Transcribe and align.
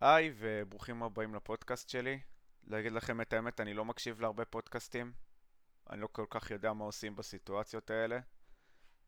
היי 0.00 0.32
וברוכים 0.38 1.02
הבאים 1.02 1.34
לפודקאסט 1.34 1.88
שלי. 1.88 2.20
להגיד 2.64 2.92
לכם 2.92 3.20
את 3.20 3.32
האמת, 3.32 3.60
אני 3.60 3.74
לא 3.74 3.84
מקשיב 3.84 4.20
להרבה 4.20 4.44
פודקאסטים. 4.44 5.12
אני 5.90 6.00
לא 6.00 6.08
כל 6.12 6.26
כך 6.30 6.50
יודע 6.50 6.72
מה 6.72 6.84
עושים 6.84 7.16
בסיטואציות 7.16 7.90
האלה. 7.90 8.18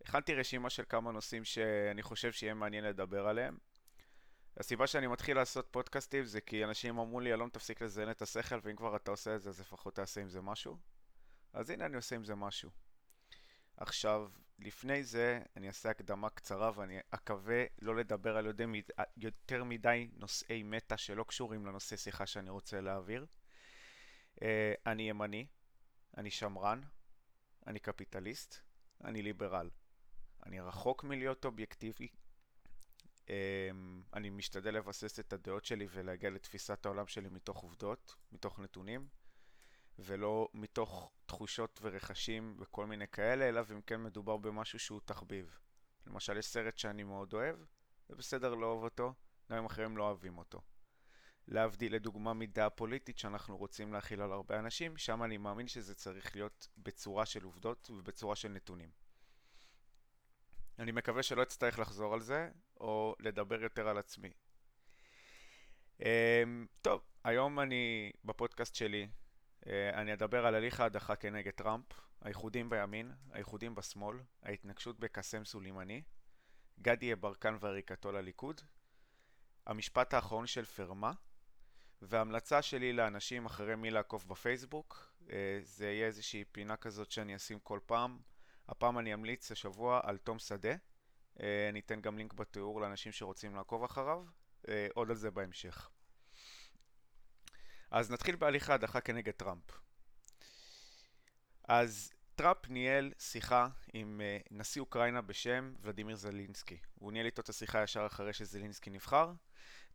הכנתי 0.01 0.35
רשימה 0.35 0.71
של 0.71 0.83
כמה 0.89 1.13
נושאים 1.13 1.45
שאני 1.45 2.03
חושב 2.03 2.33
שיהיה 2.33 2.55
מעניין 2.55 2.85
לדבר 2.85 3.29
עליהם. 3.29 3.59
הסיבה 4.57 4.87
שאני 4.87 5.07
מתחיל 5.07 5.37
לעשות 5.37 5.69
פודקאסטים 5.71 6.25
זה 6.25 6.41
כי 6.41 6.65
אנשים 6.65 6.99
אמרו 6.99 7.21
לי, 7.21 7.33
אלון 7.33 7.49
תפסיק 7.49 7.83
לזיין 7.83 8.11
את 8.11 8.23
השכל 8.23 8.59
ואם 8.63 8.77
כבר 8.77 8.97
אתה 8.97 9.11
עושה 9.11 9.35
את 9.35 9.43
זה 9.43 9.49
אז 9.49 9.61
לפחות 9.61 9.95
תעשה 9.95 10.21
עם 10.21 10.29
זה 10.29 10.41
משהו. 10.41 10.79
אז 11.53 11.71
הנה 11.71 11.87
אני 11.87 11.97
עושה 11.97 12.17
עם 12.17 12.25
זה 12.25 12.35
משהו. 12.35 12.71
עכשיו, 13.77 14.29
לפני 14.59 15.05
זה 15.05 15.41
אני 15.57 15.69
אעשה 15.69 15.91
הקדמה 15.91 16.31
קצרה 16.31 16.71
ואני 16.75 16.99
אקווה 17.11 17.65
לא 17.83 17.97
לדבר 17.97 18.37
על 18.37 18.47
יותר 18.47 18.67
מדי, 18.67 18.93
יותר 19.17 19.65
מדי 19.65 20.09
נושאי 20.17 20.63
מטא 20.63 20.97
שלא 20.97 21.25
קשורים 21.25 21.67
לנושא 21.67 21.97
שיחה 21.97 22.27
שאני 22.27 22.51
רוצה 22.51 22.81
להעביר. 22.81 23.27
Uh, 24.37 24.41
אני 24.87 25.03
ימני, 25.03 25.47
אני 26.17 26.31
שמרן, 26.31 26.81
אני 27.67 27.79
קפיטליסט, 27.79 28.57
אני 29.05 29.23
ליברל. 29.23 29.71
אני 30.47 30.61
רחוק 30.61 31.05
מלהיות 31.05 31.45
אובייקטיבי. 31.45 32.09
Um, 33.27 33.31
אני 34.15 34.31
משתדל 34.31 34.75
לבסס 34.75 35.21
את 35.21 35.33
הדעות 35.33 35.65
שלי 35.65 35.87
ולהגיע 35.91 36.31
לתפיסת 36.31 36.87
העולם 36.87 37.07
שלי 37.07 37.29
מתוך 37.29 37.63
עובדות, 37.63 38.15
מתוך 38.33 38.59
נתונים. 38.59 39.09
ולא 39.99 40.49
מתוך 40.55 41.13
תחושות 41.27 41.81
ורכשים 41.83 42.57
וכל 42.59 42.87
מיני 42.87 43.09
כאלה, 43.09 43.49
אלא 43.49 43.61
אם 43.73 43.81
כן 43.81 44.03
מדובר 44.03 44.37
במשהו 44.37 44.79
שהוא 44.79 45.01
תחביב. 45.05 45.59
למשל, 46.07 46.37
יש 46.37 46.47
סרט 46.47 46.79
שאני 46.79 47.03
מאוד 47.03 47.35
אוהב, 47.35 47.57
זה 48.09 48.15
בסדר 48.17 48.55
לאהוב 48.55 48.85
אותו, 48.85 49.15
גם 49.51 49.59
אם 49.59 49.65
אחרים 49.65 49.97
לא 49.97 50.05
אוהבים 50.05 50.39
אותו. 50.39 50.61
להבדיל 51.49 51.95
לדוגמה 51.95 52.35
מדעה 52.35 52.71
פוליטית 52.71 53.19
שאנחנו 53.19 53.57
רוצים 53.57 53.93
להכיל 53.93 54.23
על 54.23 54.33
הרבה 54.33 54.59
אנשים, 54.59 54.97
שם 54.97 55.23
אני 55.23 55.37
מאמין 55.37 55.69
שזה 55.69 55.95
צריך 55.95 56.37
להיות 56.37 56.69
בצורה 56.77 57.27
של 57.27 57.45
עובדות 57.45 57.91
ובצורה 57.91 58.37
של 58.37 58.49
נתונים. 58.49 58.91
אני 60.79 60.93
מקווה 60.93 61.23
שלא 61.23 61.43
אצטרך 61.43 61.79
לחזור 61.79 62.15
על 62.15 62.21
זה, 62.21 62.51
או 62.81 63.17
לדבר 63.21 63.63
יותר 63.63 63.89
על 63.89 63.99
עצמי. 63.99 64.31
Um, 65.99 66.03
טוב, 66.83 67.03
היום 67.25 67.61
אני 67.61 68.13
בפודקאסט 68.25 68.75
שלי 68.75 69.09
אני 69.67 70.13
אדבר 70.13 70.47
על 70.47 70.55
הליך 70.55 70.81
ההדחה 70.81 71.17
כנגד 71.17 71.51
טראמפ, 71.51 71.85
האיחודים 72.23 72.71
בימין, 72.71 73.13
האיחודים 73.33 73.75
בשמאל, 73.75 74.17
ההתנגשות 74.43 75.01
בקסם 75.01 75.45
סולימני, 75.45 76.03
גדי 76.83 77.07
יברקן 77.07 77.57
ועריקתו 77.61 78.13
לליכוד, 78.13 78.61
המשפט 79.67 80.15
האחרון 80.15 80.47
של 80.47 80.65
פרמה, 80.65 81.13
והמלצה 82.03 82.63
שלי 82.63 82.93
לאנשים 82.93 83.47
אחרי 83.47 83.77
מי 83.77 83.91
לעקוף 83.91 84.25
בפייסבוק, 84.25 85.13
אה, 85.31 85.59
זה 85.63 85.87
יהיה 85.87 86.07
איזושהי 86.07 86.45
פינה 86.45 86.77
כזאת 86.77 87.11
שאני 87.11 87.37
אשים 87.37 87.59
כל 87.61 87.81
פעם. 87.87 88.19
הפעם 88.69 88.99
אני 88.99 89.15
אמליץ 89.15 89.53
השבוע 89.53 90.01
על 90.03 90.19
תום 90.19 90.39
שדה, 90.39 90.75
אה, 91.41 91.69
אני 91.69 91.81
אתן 91.81 92.01
גם 92.01 92.19
לינק 92.19 92.33
בתיאור 92.33 92.81
לאנשים 92.81 93.13
שרוצים 93.13 93.57
לעקוב 93.57 93.85
אחריו, 93.85 94.25
עוד 94.95 95.11
על 95.11 95.17
זה 95.17 95.31
בהמשך. 95.31 95.91
אז 97.91 98.11
נתחיל 98.11 98.37
בהליך 98.37 98.71
ההדחה 98.71 99.01
כנגד 99.01 99.33
טראמפ. 99.33 99.63
אז 101.69 102.13
טראמפ 102.35 102.69
ניהל 102.69 103.13
שיחה 103.19 103.69
עם 103.93 104.21
uh, 104.21 104.49
נשיא 104.51 104.81
אוקראינה 104.81 105.21
בשם 105.21 105.75
ולדימיר 105.81 106.17
זלינסקי. 106.17 106.79
הוא 106.95 107.13
ניהל 107.13 107.27
איתו 107.27 107.43
את 107.43 107.49
השיחה 107.49 107.83
ישר 107.83 108.07
אחרי 108.07 108.33
שזלינסקי 108.33 108.91
נבחר. 108.91 109.33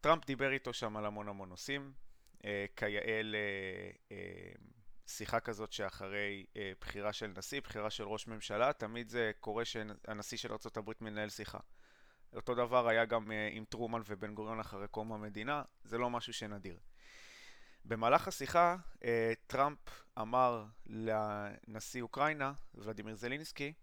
טראמפ 0.02 0.26
דיבר 0.26 0.52
איתו 0.52 0.74
שם 0.74 0.98
על 0.98 1.06
המון 1.06 1.28
המון 1.28 1.50
נושאים. 1.50 1.94
Uh, 2.38 2.46
כיאה 2.76 3.22
לשיחה 5.06 5.38
uh, 5.38 5.40
כזאת 5.40 5.72
שאחרי 5.72 6.46
בחירה 6.82 7.14
של 7.14 7.34
נשיא, 7.38 7.62
בחירה 7.62 7.90
של 7.90 8.04
ראש 8.04 8.28
ממשלה, 8.28 8.74
תמיד 8.74 9.10
זה 9.10 9.32
קורה 9.40 9.66
שהנשיא 9.66 10.38
של 10.38 10.52
ארה"ב 10.52 10.92
מנהל 11.02 11.30
שיחה. 11.30 11.60
אותו 12.36 12.56
דבר 12.56 12.88
היה 12.88 13.06
גם 13.06 13.32
עם 13.52 13.66
טרומן 13.66 14.02
ובן 14.06 14.36
גוריון 14.36 14.60
אחרי 14.60 14.88
קום 14.88 15.14
המדינה, 15.14 15.64
זה 15.84 15.98
לא 15.98 16.10
משהו 16.10 16.34
שנדיר. 16.34 16.80
במהלך 17.86 18.28
השיחה 18.28 18.76
אה, 19.04 19.34
טראמפ 19.48 19.80
אמר 20.22 20.66
לנשיא 20.86 22.02
אוקראינה, 22.02 22.54
ולדימיר 22.76 23.16
זלינסקי, 23.16 23.74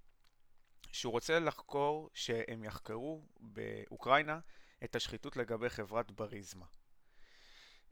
שהוא 0.92 1.12
רוצה 1.12 1.38
לחקור 1.38 2.10
שהם 2.14 2.64
יחקרו 2.64 3.26
באוקראינה 3.40 4.40
את 4.84 4.96
השחיתות 4.96 5.36
לגבי 5.36 5.68
חברת 5.68 6.10
בוריזמה. 6.10 6.66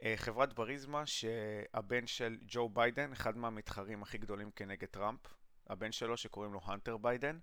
אה, 0.02 0.14
חברת 0.16 0.52
בוריזמה 0.52 1.06
שהבן 1.06 2.06
של 2.06 2.38
ג'ו 2.46 2.68
ביידן, 2.68 3.12
אחד 3.12 3.36
מהמתחרים 3.36 4.02
הכי 4.02 4.18
גדולים 4.18 4.50
כנגד 4.50 4.88
טראמפ, 4.88 5.20
הבן 5.66 5.92
שלו 5.92 6.16
שקוראים 6.16 6.52
לו 6.52 6.60
הנטר 6.64 6.96
ביידן, 6.96 7.38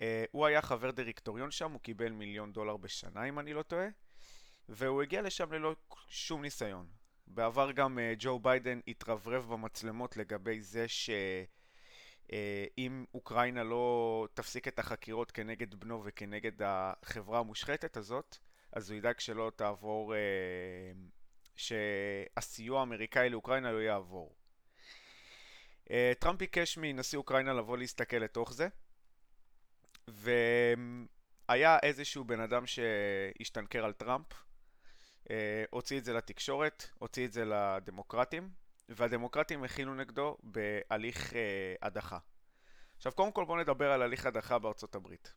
אה, 0.00 0.24
הוא 0.30 0.46
היה 0.46 0.62
חבר 0.62 0.90
דירקטוריון 0.90 1.50
שם, 1.50 1.72
הוא 1.72 1.80
קיבל 1.80 2.12
מיליון 2.12 2.52
דולר 2.52 2.76
בשנה 2.76 3.24
אם 3.24 3.38
אני 3.38 3.52
לא 3.52 3.62
טועה, 3.62 3.86
והוא 4.68 5.02
הגיע 5.02 5.22
לשם 5.22 5.52
ללא 5.52 5.76
שום 6.08 6.42
ניסיון. 6.42 6.99
בעבר 7.34 7.72
גם 7.72 7.98
אה, 7.98 8.00
ג'ו 8.18 8.38
ביידן 8.38 8.80
התרברב 8.88 9.48
במצלמות 9.52 10.16
לגבי 10.16 10.60
זה 10.60 10.88
שאם 10.88 11.24
אה, 13.06 13.14
אוקראינה 13.14 13.64
לא 13.64 14.26
תפסיק 14.34 14.68
את 14.68 14.78
החקירות 14.78 15.30
כנגד 15.30 15.74
בנו 15.74 16.02
וכנגד 16.04 16.52
החברה 16.62 17.38
המושחתת 17.38 17.96
הזאת, 17.96 18.38
אז 18.72 18.90
הוא 18.90 18.98
ידאג 18.98 19.20
שלא 19.20 19.52
תעבור, 19.56 20.14
uh, 20.14 20.16
שהסיוע 21.56 22.80
האמריקאי 22.80 23.30
לאוקראינה 23.30 23.72
לא 23.72 23.78
יעבור. 23.78 24.34
טראמפ 26.18 26.38
ביקש 26.38 26.78
מנשיא 26.78 27.18
אוקראינה 27.18 27.52
לבוא 27.52 27.78
להסתכל 27.78 28.16
לתוך 28.16 28.52
זה, 28.52 28.68
והיה 30.08 31.78
איזשהו 31.82 32.24
בן 32.24 32.40
אדם 32.40 32.66
שהשתנקר 32.66 33.84
על 33.84 33.92
טראמפ, 33.92 34.32
אה, 34.32 34.49
הוציא 35.70 35.98
את 35.98 36.04
זה 36.04 36.12
לתקשורת, 36.12 36.90
הוציא 36.98 37.26
את 37.26 37.32
זה 37.32 37.44
לדמוקרטים, 37.44 38.50
והדמוקרטים 38.88 39.64
הכינו 39.64 39.94
נגדו 39.94 40.36
בהליך 40.42 41.34
אה, 41.34 41.74
הדחה. 41.82 42.18
עכשיו 42.96 43.12
קודם 43.12 43.32
כל 43.32 43.44
בואו 43.44 43.58
נדבר 43.58 43.92
על 43.92 44.02
הליך 44.02 44.26
הדחה 44.26 44.58
בארצות 44.58 44.94
הברית. 44.94 45.34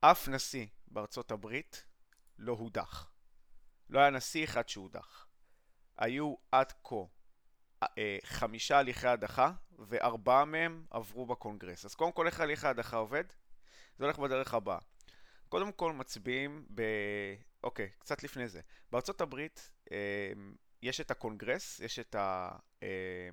אף 0.00 0.28
נשיא 0.28 0.66
בארצות 0.88 1.30
הברית 1.30 1.84
לא 2.38 2.52
הודח. 2.52 3.10
לא 3.90 4.00
היה 4.00 4.10
נשיא 4.10 4.44
אחד 4.44 4.68
שהודח. 4.68 5.26
היו 5.96 6.34
עד 6.52 6.72
כה 6.84 6.96
אה, 7.82 8.18
חמישה 8.24 8.78
הליכי 8.78 9.06
הדחה, 9.06 9.52
וארבעה 9.78 10.44
מהם 10.44 10.84
עברו 10.90 11.26
בקונגרס. 11.26 11.84
אז 11.84 11.94
קודם 11.94 12.12
כל 12.12 12.26
איך 12.26 12.40
הליך 12.40 12.64
ההדחה 12.64 12.96
עובד? 12.96 13.24
זה 13.98 14.04
הולך 14.04 14.18
בדרך 14.18 14.54
הבאה. 14.54 14.78
קודם 15.48 15.72
כל 15.72 15.92
מצביעים. 15.92 16.66
אוקיי, 17.62 17.90
קצת 17.98 18.22
לפני 18.22 18.48
זה. 18.48 18.60
בארצות 18.92 19.20
הברית 19.20 19.70
אה, 19.92 20.32
יש 20.82 21.00
את 21.00 21.10
הקונגרס, 21.10 21.80
יש 21.80 21.98
את, 21.98 22.14
ה, 22.14 22.50
אה, 22.82 23.28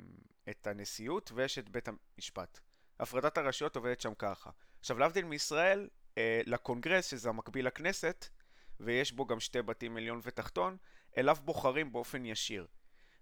את 0.50 0.68
הנשיאות 0.68 1.32
ויש 1.36 1.60
את 1.60 1.70
בית 1.70 1.88
המשפט. 1.88 2.60
הפרדת 3.00 3.38
הרשויות 3.38 3.76
עובדת 3.76 4.02
שם 4.02 4.14
ככה. 4.14 4.50
עכשיו, 4.80 5.00
להבדיל 5.00 5.26
מישראל, 5.26 5.90
אה, 6.18 6.42
לקונגרס, 6.46 7.08
שזה 7.12 7.30
המקביל 7.30 7.68
לכנסת, 7.68 8.28
ויש 8.80 9.12
בו 9.12 9.26
גם 9.26 9.40
שתי 9.40 9.62
בתים 9.62 9.98
עליון 9.98 10.20
ותחתון, 10.24 10.78
אליו 11.18 11.38
בוחרים 11.44 11.92
באופן 11.92 12.26
ישיר. 12.26 12.68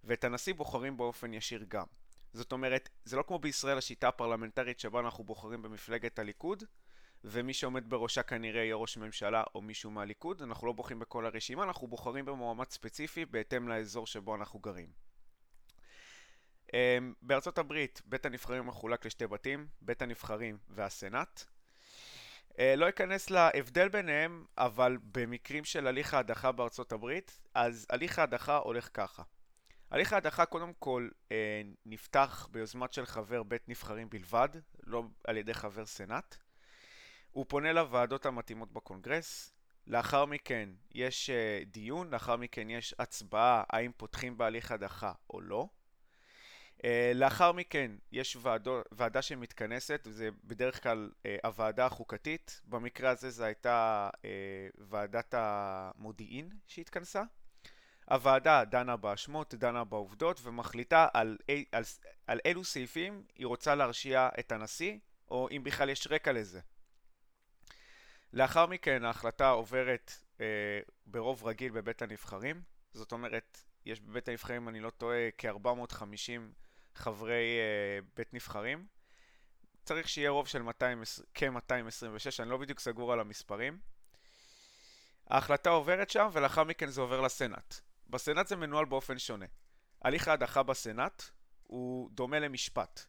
ואת 0.04 0.24
הנשיא 0.24 0.54
בוחרים 0.54 0.98
באופן 0.98 1.34
ישיר 1.34 1.66
גם. 1.68 1.86
זאת 2.34 2.52
אומרת, 2.52 2.90
זה 3.06 3.18
לא 3.18 3.24
כמו 3.28 3.40
בישראל 3.40 3.78
השיטה 3.78 4.08
הפרלמנטרית 4.08 4.80
שבה 4.80 5.00
אנחנו 5.00 5.24
בוחרים 5.24 5.62
במפלגת 5.62 6.20
הליכוד, 6.20 6.64
ומי 7.24 7.54
שעומד 7.54 7.90
בראשה 7.90 8.24
כנראה 8.24 8.64
יהיה 8.64 8.76
ראש 8.76 8.98
ממשלה 8.98 9.44
או 9.56 9.62
מישהו 9.62 9.92
מהליכוד, 9.92 10.42
אנחנו 10.42 10.68
לא 10.68 10.74
בוחרים 10.74 11.00
בכל 11.00 11.26
הרשימה, 11.26 11.64
אנחנו 11.64 11.88
בוחרים 11.88 12.26
במועמד 12.26 12.70
ספציפי 12.70 13.26
בהתאם 13.26 13.68
לאזור 13.68 14.08
שבו 14.08 14.36
אנחנו 14.36 14.60
גרים. 14.60 14.90
אמ, 16.74 17.14
בארצות 17.22 17.58
הברית 17.58 18.02
בית 18.06 18.26
הנבחרים 18.26 18.68
מחולק 18.68 19.06
לשתי 19.06 19.28
בתים, 19.28 19.68
בית 19.82 20.02
הנבחרים 20.02 20.58
והסנאט. 20.70 21.44
אה, 22.60 22.76
לא 22.76 22.90
אכנס 22.90 23.30
להבדל 23.30 23.90
ביניהם, 23.90 24.46
אבל 24.58 24.98
במקרים 25.12 25.66
של 25.66 25.88
הליך 25.88 26.14
ההדחה 26.14 26.52
בארצות 26.52 26.92
הברית, 26.92 27.40
אז 27.54 27.88
הליך 27.90 28.20
ההדחה 28.20 28.58
הולך 28.58 28.90
ככה. 28.94 29.24
הליך 29.92 30.14
ההדחה 30.14 30.46
קודם 30.46 30.74
כל 30.80 31.10
אה, 31.32 31.62
נפתח 31.86 32.48
ביוזמת 32.52 32.94
של 32.94 33.06
חבר 33.06 33.44
בית 33.44 33.70
נבחרים 33.70 34.10
בלבד, 34.10 34.50
לא 34.84 35.04
על 35.24 35.38
ידי 35.38 35.54
חבר 35.54 35.86
סנאט. 35.86 36.36
הוא 37.34 37.46
פונה 37.48 37.74
לוועדות 37.74 38.26
המתאימות 38.26 38.72
בקונגרס, 38.72 39.54
לאחר 39.88 40.26
מכן 40.26 40.70
יש 40.92 41.30
uh, 41.30 41.66
דיון, 41.66 42.10
לאחר 42.10 42.36
מכן 42.36 42.70
יש 42.70 42.96
הצבעה 43.00 43.64
האם 43.70 43.92
פותחים 43.98 44.38
בהליך 44.38 44.72
הדחה 44.72 45.12
או 45.30 45.42
לא. 45.42 45.68
Uh, 46.78 46.84
לאחר 47.16 47.52
מכן 47.52 47.92
יש 48.12 48.38
ועדו, 48.42 48.82
ועדה 48.92 49.22
שמתכנסת, 49.22 50.04
וזה 50.06 50.30
בדרך 50.44 50.84
כלל 50.84 51.12
uh, 51.12 51.28
הוועדה 51.44 51.86
החוקתית, 51.86 52.62
במקרה 52.66 53.10
הזה 53.10 53.30
זו 53.30 53.44
הייתה 53.44 54.10
uh, 54.16 54.20
ועדת 54.78 55.34
המודיעין 55.38 56.50
שהתכנסה. 56.68 57.24
הוועדה 58.10 58.66
דנה 58.66 58.98
באשמות, 58.98 59.54
דנה 59.54 59.84
בעובדות 59.84 60.40
ומחליטה 60.44 61.08
על, 61.14 61.38
על, 61.72 61.84
על 62.28 62.40
אילו 62.46 62.64
סעיפים 62.64 63.24
היא 63.36 63.48
רוצה 63.48 63.76
להרשיע 63.76 64.30
את 64.40 64.52
הנשיא, 64.52 64.98
או 65.32 65.48
אם 65.52 65.64
בכלל 65.64 65.90
יש 65.90 66.08
רקע 66.12 66.32
לזה. 66.32 66.60
לאחר 68.34 68.66
מכן 68.66 69.06
ההחלטה 69.06 69.50
עוברת 69.50 70.12
אה, 70.42 70.46
ברוב 71.06 71.44
רגיל 71.46 71.72
בבית 71.72 72.02
הנבחרים, 72.02 72.62
זאת 72.94 73.12
אומרת, 73.12 73.64
יש 73.86 74.02
בבית 74.02 74.28
הנבחרים, 74.28 74.70
אני 74.70 74.80
לא 74.80 74.90
טועה, 74.90 75.30
כ-450 75.38 76.42
חברי 76.96 77.60
אה, 77.60 78.00
בית 78.16 78.34
נבחרים. 78.34 78.86
צריך 79.84 80.10
שיהיה 80.10 80.30
רוב 80.30 80.48
של 80.48 80.62
200, 80.62 81.04
כ-226, 81.34 82.42
אני 82.42 82.50
לא 82.50 82.58
בדיוק 82.58 82.80
סגור 82.80 83.14
על 83.14 83.20
המספרים. 83.20 83.80
ההחלטה 85.28 85.70
עוברת 85.70 86.10
שם 86.10 86.30
ולאחר 86.34 86.64
מכן 86.64 86.88
זה 86.88 87.02
עובר 87.02 87.22
לסנאט. 87.22 87.76
בסנאט 88.08 88.48
זה 88.48 88.56
מנוהל 88.56 88.86
באופן 88.86 89.20
שונה. 89.20 89.46
הליך 90.02 90.28
ההדחה 90.28 90.64
בסנאט 90.64 91.24
הוא 91.64 92.10
דומה 92.12 92.40
למשפט. 92.40 93.06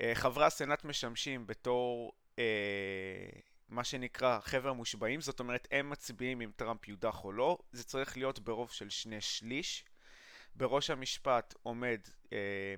אה, 0.00 0.14
חברי 0.14 0.44
הסנאט 0.44 0.84
משמשים 0.84 1.46
בתור 1.46 2.12
אה, 2.38 3.40
מה 3.70 3.84
שנקרא 3.84 4.40
חבר 4.40 4.72
מושבעים, 4.72 5.20
זאת 5.20 5.40
אומרת 5.40 5.68
הם 5.70 5.90
מצביעים 5.90 6.40
אם 6.40 6.50
טראמפ 6.56 6.88
יודח 6.88 7.24
או 7.24 7.32
לא, 7.32 7.58
זה 7.72 7.84
צריך 7.84 8.16
להיות 8.16 8.38
ברוב 8.38 8.70
של 8.70 8.90
שני 8.90 9.20
שליש. 9.20 9.84
בראש 10.54 10.90
המשפט 10.90 11.54
עומד 11.62 12.00
אה, 12.32 12.74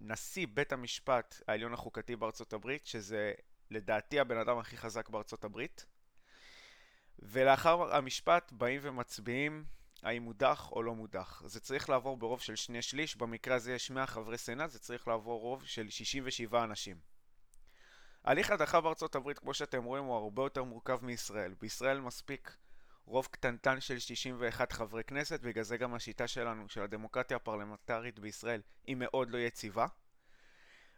נשיא 0.00 0.46
בית 0.54 0.72
המשפט 0.72 1.40
העליון 1.48 1.72
החוקתי 1.72 2.16
בארצות 2.16 2.52
הברית, 2.52 2.86
שזה 2.86 3.32
לדעתי 3.70 4.20
הבן 4.20 4.38
אדם 4.38 4.58
הכי 4.58 4.76
חזק 4.76 5.08
בארצות 5.08 5.44
הברית. 5.44 5.86
ולאחר 7.18 7.96
המשפט 7.96 8.52
באים 8.52 8.80
ומצביעים 8.84 9.64
האם 10.02 10.22
מודח 10.22 10.72
או 10.72 10.82
לא 10.82 10.94
מודח. 10.94 11.42
זה 11.46 11.60
צריך 11.60 11.88
לעבור 11.88 12.16
ברוב 12.16 12.40
של 12.40 12.56
שני 12.56 12.82
שליש, 12.82 13.16
במקרה 13.16 13.54
הזה 13.54 13.74
יש 13.74 13.90
100 13.90 14.06
חברי 14.06 14.38
סנאט, 14.38 14.70
זה 14.70 14.78
צריך 14.78 15.08
לעבור 15.08 15.40
רוב 15.40 15.64
של 15.64 15.90
67 15.90 16.64
אנשים. 16.64 17.15
הליך 18.26 18.50
הדחה 18.50 18.80
בארצות 18.80 19.14
הברית, 19.14 19.38
כמו 19.38 19.54
שאתם 19.54 19.84
רואים, 19.84 20.04
הוא 20.04 20.16
הרבה 20.16 20.42
יותר 20.42 20.64
מורכב 20.64 20.98
מישראל. 21.04 21.54
בישראל 21.60 22.00
מספיק 22.00 22.56
רוב 23.04 23.28
קטנטן 23.30 23.80
של 23.80 23.98
61 23.98 24.72
חברי 24.72 25.04
כנסת, 25.04 25.40
בגלל 25.40 25.64
זה 25.64 25.76
גם 25.76 25.94
השיטה 25.94 26.28
שלנו, 26.28 26.68
של 26.68 26.82
הדמוקרטיה 26.82 27.36
הפרלמנטרית 27.36 28.18
בישראל, 28.18 28.60
היא 28.86 28.96
מאוד 28.96 29.30
לא 29.30 29.38
יציבה. 29.38 29.86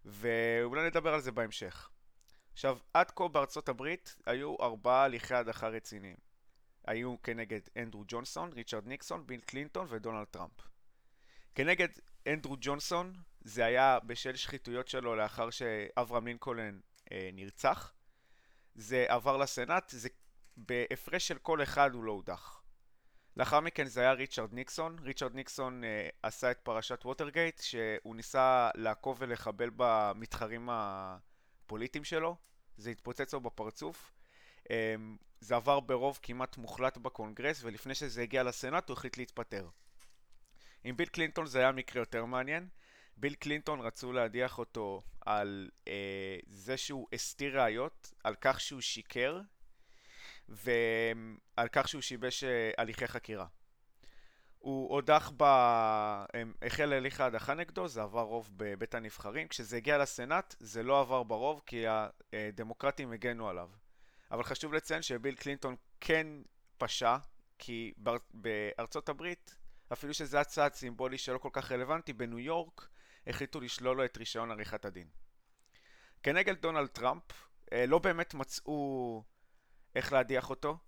ואולי 0.05 0.87
נדבר 0.87 1.15
על 1.15 1.21
זה 1.21 1.33
בהמשך. 1.33 1.91
עכשיו, 2.53 2.79
עד 2.95 3.11
כה 3.11 3.29
בארצות 3.29 3.69
הברית 3.69 4.17
היו 4.27 4.57
ארבעה 4.61 5.05
הליכי 5.05 5.35
הדחה 5.35 5.69
רציניים. 5.69 6.17
היו 6.87 7.23
כנגד 7.23 7.61
אנדרו 7.77 8.05
ג'ונסון, 8.09 8.53
ריצ'רד 8.53 8.87
ניקסון, 8.87 9.27
ביל 9.27 9.41
קלינטון 9.41 9.87
ודונלד 9.91 10.27
טראמפ. 10.27 10.53
כנגד 11.55 11.89
אנדרו 12.29 12.57
ג'ונסון 12.61 13.13
זה 13.41 13.65
היה 13.65 13.99
בשל 14.07 14.37
שחיתויות 14.37 14.89
שלו 14.89 15.17
לאחר 15.17 15.51
שאברהם 15.51 16.27
לינקולן 16.27 16.79
נרצח. 17.33 17.93
זה 18.75 19.07
עבר 19.09 19.37
לסנאט, 19.37 19.89
זה 19.89 20.09
בהפרש 20.57 21.29
של 21.29 21.39
כל 21.39 21.63
אחד 21.63 21.95
הוא 21.95 22.05
לא 22.05 22.13
הודח. 22.13 22.63
לאחר 23.37 23.61
מכן 23.61 23.87
זה 23.87 24.01
היה 24.01 24.13
ריצ'רד 24.13 24.55
ניקסון. 24.55 24.99
ריצ'רד 24.99 25.35
ניקסון 25.35 25.85
אה, 25.85 26.09
עשה 26.23 26.51
את 26.51 26.59
פרשת 26.63 27.05
ווטרגייט, 27.05 27.61
שהוא 27.61 28.17
ניסה 28.17 28.71
לעקוב 28.75 29.17
ולחבל 29.21 29.71
במתחרים 29.77 30.69
הפוליטיים 30.73 32.05
שלו. 32.05 32.37
זה 32.77 32.91
התפוצץ 32.91 33.35
לו 33.35 33.41
בפרצוף. 33.41 34.13
אה, 34.71 34.95
זה 35.41 35.57
עבר 35.57 35.81
ברוב 35.81 36.19
כמעט 36.23 36.57
מוחלט 36.57 36.97
בקונגרס, 36.97 37.65
ולפני 37.65 37.95
שזה 37.95 38.23
הגיע 38.23 38.43
לסנאט 38.43 38.89
הוא 38.89 38.97
החליט 38.97 39.17
להתפטר. 39.17 39.69
עם 40.85 40.97
ביל 40.97 41.09
קלינטון 41.09 41.47
זה 41.47 41.59
היה 41.59 41.73
מקרה 41.73 42.03
יותר 42.03 42.25
מעניין. 42.25 42.69
ביל 43.21 43.35
קלינטון 43.35 43.81
רצו 43.81 44.13
להדיח 44.13 44.59
אותו 44.59 45.03
על 45.27 45.71
אה, 45.89 46.37
זה 46.47 46.77
שהוא 46.77 47.09
הסתיר 47.13 47.61
ראיות, 47.61 48.13
על 48.25 48.35
כך 48.41 48.61
שהוא 48.61 48.81
שיקר 48.81 49.41
ועל 50.49 51.69
כך 51.73 51.89
שהוא 51.89 52.03
שיבש 52.03 52.45
אה, 52.45 52.71
הליכי 52.79 53.07
חקירה. 53.07 53.47
הוא 54.59 54.95
הודח 54.95 55.33
ב... 55.37 55.45
החל 56.63 56.93
הליך 56.93 57.21
ההדחה 57.21 57.55
נגדו, 57.55 57.89
זה 57.89 58.03
עבר 58.03 58.23
רוב 58.23 58.51
בבית 58.57 58.95
הנבחרים. 58.95 59.49
כשזה 59.49 59.77
הגיע 59.77 59.99
לסנאט 59.99 60.55
זה 60.59 60.83
לא 60.83 61.01
עבר 61.01 61.23
ברוב 61.23 61.63
כי 61.67 61.85
הדמוקרטים 62.33 63.13
הגנו 63.13 63.49
עליו. 63.49 63.71
אבל 64.31 64.43
חשוב 64.43 64.73
לציין 64.73 65.03
שביל 65.03 65.35
קלינטון 65.35 65.77
כן 66.01 66.27
פשע, 66.79 67.17
כי 67.59 67.93
בארצות 68.35 69.09
הברית, 69.09 69.57
אפילו 69.93 70.15
שזה 70.15 70.37
היה 70.37 70.45
צעד 70.45 70.75
סימבולי 70.75 71.19
שלא 71.19 71.39
כל 71.39 71.51
כך 71.53 71.73
רלוונטי, 71.73 72.13
בניו 72.13 72.39
יורק 72.39 72.89
החליטו 73.29 73.61
לשלול 73.61 73.97
לו 73.97 74.05
את 74.05 74.17
רישיון 74.17 74.51
עריכת 74.51 74.85
הדין. 74.85 75.07
כנגד 76.23 76.55
דונלד 76.61 76.87
טראמפ, 76.87 77.23
אה, 77.73 77.87
לא 77.87 77.99
באמת 77.99 78.35
מצאו 78.35 79.23
איך 79.95 80.13
להדיח 80.13 80.51
אותו, 80.51 80.79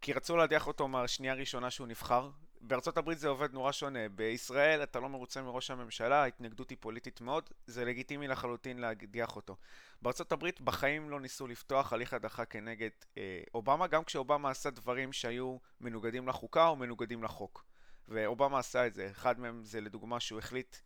כי 0.00 0.12
רצו 0.12 0.36
להדיח 0.36 0.66
אותו 0.66 0.88
מהשנייה 0.88 1.32
הראשונה 1.32 1.70
שהוא 1.70 1.86
נבחר. 1.86 2.30
בארצות 2.60 2.98
הברית 2.98 3.18
זה 3.18 3.28
עובד 3.28 3.52
נורא 3.52 3.72
שונה. 3.72 4.08
בישראל 4.08 4.82
אתה 4.82 5.00
לא 5.00 5.08
מרוצה 5.08 5.42
מראש 5.42 5.70
הממשלה, 5.70 6.22
ההתנגדות 6.22 6.70
היא 6.70 6.78
פוליטית 6.80 7.20
מאוד, 7.20 7.50
זה 7.66 7.84
לגיטימי 7.84 8.28
לחלוטין 8.28 8.78
להדיח 8.78 9.36
אותו. 9.36 9.56
בארצות 10.02 10.32
הברית 10.32 10.60
בחיים 10.60 11.10
לא 11.10 11.20
ניסו 11.20 11.46
לפתוח 11.46 11.92
הליך 11.92 12.14
הדחה 12.14 12.44
כנגד 12.44 12.90
אה, 13.18 13.42
אובמה, 13.54 13.86
גם 13.86 14.04
כשאובמה 14.04 14.50
עשה 14.50 14.70
דברים 14.70 15.12
שהיו 15.12 15.56
מנוגדים 15.80 16.28
לחוקה 16.28 16.66
או 16.66 16.76
מנוגדים 16.76 17.22
לחוק. 17.22 17.64
ואובמה 18.08 18.58
עשה 18.58 18.86
את 18.86 18.94
זה. 18.94 19.08
אחד 19.10 19.40
מהם 19.40 19.64
זה 19.64 19.80
לדוגמה 19.80 20.20
שהוא 20.20 20.38
החליט 20.38 20.76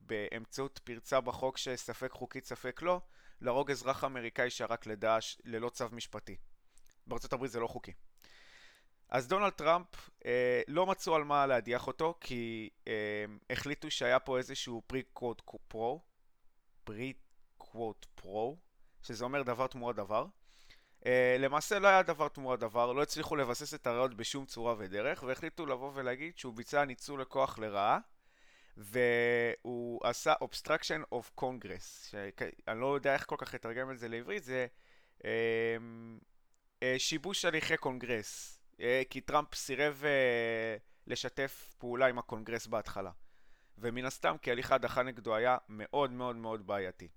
באמצעות 0.00 0.80
פרצה 0.84 1.20
בחוק 1.20 1.58
שספק 1.58 2.12
חוקית 2.12 2.44
ספק 2.44 2.82
לא, 2.82 3.00
להרוג 3.40 3.70
אזרח 3.70 4.04
אמריקאי 4.04 4.50
שרק 4.50 4.86
לדעש 4.86 5.36
ללא 5.44 5.68
צו 5.68 5.84
משפטי. 5.92 6.36
בארצות 7.06 7.32
הברית 7.32 7.50
זה 7.50 7.60
לא 7.60 7.66
חוקי. 7.66 7.92
אז 9.12 9.28
דונלד 9.28 9.52
טראמפ 9.52 9.86
אה, 10.24 10.62
לא 10.68 10.86
מצאו 10.86 11.14
על 11.14 11.24
מה 11.24 11.46
להדיח 11.46 11.86
אותו 11.86 12.14
כי 12.20 12.70
אה, 12.86 13.24
החליטו 13.50 13.90
שהיה 13.90 14.18
פה 14.18 14.38
איזשהו 14.38 14.82
פרי 14.86 15.02
קווד 15.02 15.42
פרו 15.68 16.00
quid 16.84 17.12
pro 17.58 18.06
quo 18.14 18.56
שזה 19.02 19.24
אומר 19.24 19.42
דבר 19.42 19.66
תמורת 19.66 19.96
דבר 19.96 20.26
אה, 21.06 21.36
למעשה 21.38 21.78
לא 21.78 21.88
היה 21.88 22.02
דבר 22.02 22.28
תמורת 22.28 22.60
דבר, 22.60 22.92
לא 22.92 23.02
הצליחו 23.02 23.36
לבסס 23.36 23.74
את 23.74 23.86
הראיות 23.86 24.14
בשום 24.14 24.46
צורה 24.46 24.74
ודרך 24.78 25.22
והחליטו 25.22 25.66
לבוא 25.66 25.90
ולהגיד 25.94 26.38
שהוא 26.38 26.54
ביצע 26.54 26.84
ניצול 26.84 27.20
לכוח 27.20 27.58
לרעה 27.58 27.98
והוא 28.76 30.00
עשה 30.04 30.34
obstruction 30.44 31.14
of 31.14 31.40
congress, 31.40 32.10
שאני 32.10 32.80
לא 32.80 32.94
יודע 32.94 33.14
איך 33.14 33.26
כל 33.26 33.36
כך 33.38 33.54
לתרגם 33.54 33.90
את 33.90 33.98
זה 33.98 34.08
לעברית, 34.08 34.44
זה 34.44 34.66
אה, 35.24 35.76
אה, 36.82 36.94
שיבוש 36.98 37.44
הליכי 37.44 37.76
קונגרס, 37.76 38.60
אה, 38.80 39.02
כי 39.10 39.20
טראמפ 39.20 39.54
סירב 39.54 40.02
אה, 40.04 40.76
לשתף 41.06 41.74
פעולה 41.78 42.06
עם 42.06 42.18
הקונגרס 42.18 42.66
בהתחלה. 42.66 43.10
ומן 43.78 44.04
הסתם 44.04 44.36
כי 44.42 44.50
הליך 44.50 44.72
ההדחה 44.72 45.02
נגדו 45.02 45.34
היה 45.34 45.58
מאוד 45.68 46.10
מאוד 46.10 46.36
מאוד 46.36 46.66
בעייתי. 46.66 47.08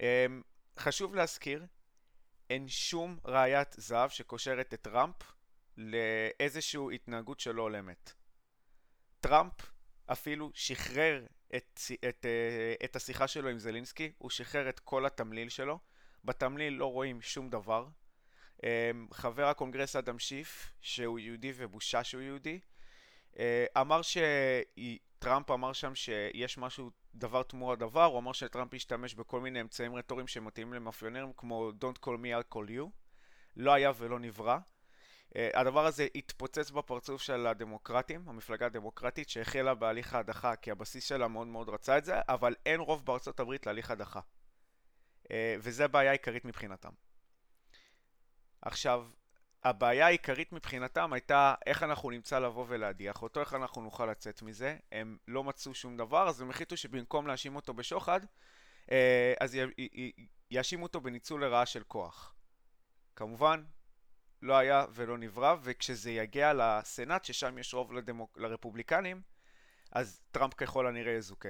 אה, 0.00 0.26
חשוב 0.78 1.14
להזכיר, 1.14 1.66
אין 2.50 2.68
שום 2.68 3.18
ראיית 3.24 3.74
זהב 3.78 4.10
שקושרת 4.10 4.74
את 4.74 4.82
טראמפ 4.82 5.14
לאיזושהי 5.76 6.94
התנהגות 6.94 7.40
שלא 7.40 7.62
הולמת. 7.62 8.12
טראמפ 9.20 9.52
אפילו 10.12 10.50
שחרר 10.54 11.26
את, 11.56 11.80
את, 12.08 12.26
אה, 12.26 12.74
את 12.84 12.96
השיחה 12.96 13.28
שלו 13.28 13.48
עם 13.48 13.58
זלינסקי, 13.58 14.12
הוא 14.18 14.30
שחרר 14.30 14.68
את 14.68 14.80
כל 14.80 15.06
התמליל 15.06 15.48
שלו. 15.48 15.78
בתמליל 16.24 16.74
לא 16.74 16.92
רואים 16.92 17.22
שום 17.22 17.50
דבר. 17.50 17.86
אה, 18.64 18.90
חבר 19.12 19.46
הקונגרס 19.46 19.96
אדם 19.96 20.18
שיף, 20.18 20.72
שהוא 20.80 21.18
יהודי 21.18 21.52
ובושה 21.56 22.04
שהוא 22.04 22.22
יהודי, 22.22 22.60
אה, 23.38 23.66
אמר 23.80 24.00
שטראמפ 24.02 25.50
אמר 25.50 25.72
שם 25.72 25.94
שיש 25.94 26.58
משהו 26.58 26.90
דבר 27.14 27.42
תמורת 27.42 27.78
דבר, 27.78 28.04
הוא 28.04 28.18
אמר 28.18 28.32
שטראמפ 28.32 28.74
השתמש 28.74 29.14
בכל 29.14 29.40
מיני 29.40 29.60
אמצעים 29.60 29.94
רטוריים 29.94 30.26
שמתאימים 30.26 30.74
למאפיונרים 30.74 31.32
כמו 31.36 31.70
Don't 31.80 31.98
call 32.04 32.16
me, 32.22 32.52
I'll 32.52 32.54
call 32.54 32.70
you. 32.70 32.90
לא 33.56 33.72
היה 33.72 33.92
ולא 33.98 34.18
נברא. 34.18 34.58
Uh, 35.28 35.38
הדבר 35.54 35.86
הזה 35.86 36.06
התפוצץ 36.14 36.70
בפרצוף 36.70 37.22
של 37.22 37.46
הדמוקרטים, 37.46 38.28
המפלגה 38.28 38.66
הדמוקרטית 38.66 39.28
שהחלה 39.28 39.74
בהליך 39.74 40.14
ההדחה 40.14 40.56
כי 40.56 40.70
הבסיס 40.70 41.04
שלה 41.04 41.28
מאוד 41.28 41.46
מאוד 41.46 41.68
רצה 41.68 41.98
את 41.98 42.04
זה, 42.04 42.14
אבל 42.28 42.54
אין 42.66 42.80
רוב 42.80 43.06
בארצות 43.06 43.40
הברית 43.40 43.66
להליך 43.66 43.90
הדחה. 43.90 44.20
Uh, 45.24 45.28
וזה 45.58 45.88
בעיה 45.88 46.12
עיקרית 46.12 46.44
מבחינתם. 46.44 46.90
עכשיו, 48.62 49.06
הבעיה 49.64 50.06
העיקרית 50.06 50.52
מבחינתם 50.52 51.12
הייתה 51.12 51.54
איך 51.66 51.82
אנחנו 51.82 52.10
נמצא 52.10 52.38
לבוא 52.38 52.64
ולהדיח 52.68 53.22
אותו, 53.22 53.40
איך 53.40 53.54
אנחנו 53.54 53.82
נוכל 53.82 54.06
לצאת 54.06 54.42
מזה. 54.42 54.76
הם 54.92 55.16
לא 55.28 55.44
מצאו 55.44 55.74
שום 55.74 55.96
דבר, 55.96 56.28
אז 56.28 56.40
הם 56.40 56.50
החליטו 56.50 56.76
שבמקום 56.76 57.26
להאשים 57.26 57.56
אותו 57.56 57.74
בשוחד, 57.74 58.20
uh, 58.86 58.90
אז 59.40 59.56
יאשימו 60.50 60.82
אותו 60.82 61.00
בניצול 61.00 61.44
לרעה 61.44 61.66
של 61.66 61.82
כוח. 61.82 62.34
כמובן, 63.16 63.64
לא 64.42 64.56
היה 64.56 64.84
ולא 64.94 65.18
נברא, 65.18 65.56
וכשזה 65.62 66.10
יגיע 66.10 66.52
לסנאט, 66.54 67.24
ששם 67.24 67.58
יש 67.58 67.74
רוב 67.74 67.92
לדמוק... 67.92 68.38
לרפובליקנים, 68.38 69.22
אז 69.92 70.20
טראמפ 70.32 70.54
ככל 70.54 70.86
הנראה 70.86 71.12
יזוכה. 71.12 71.48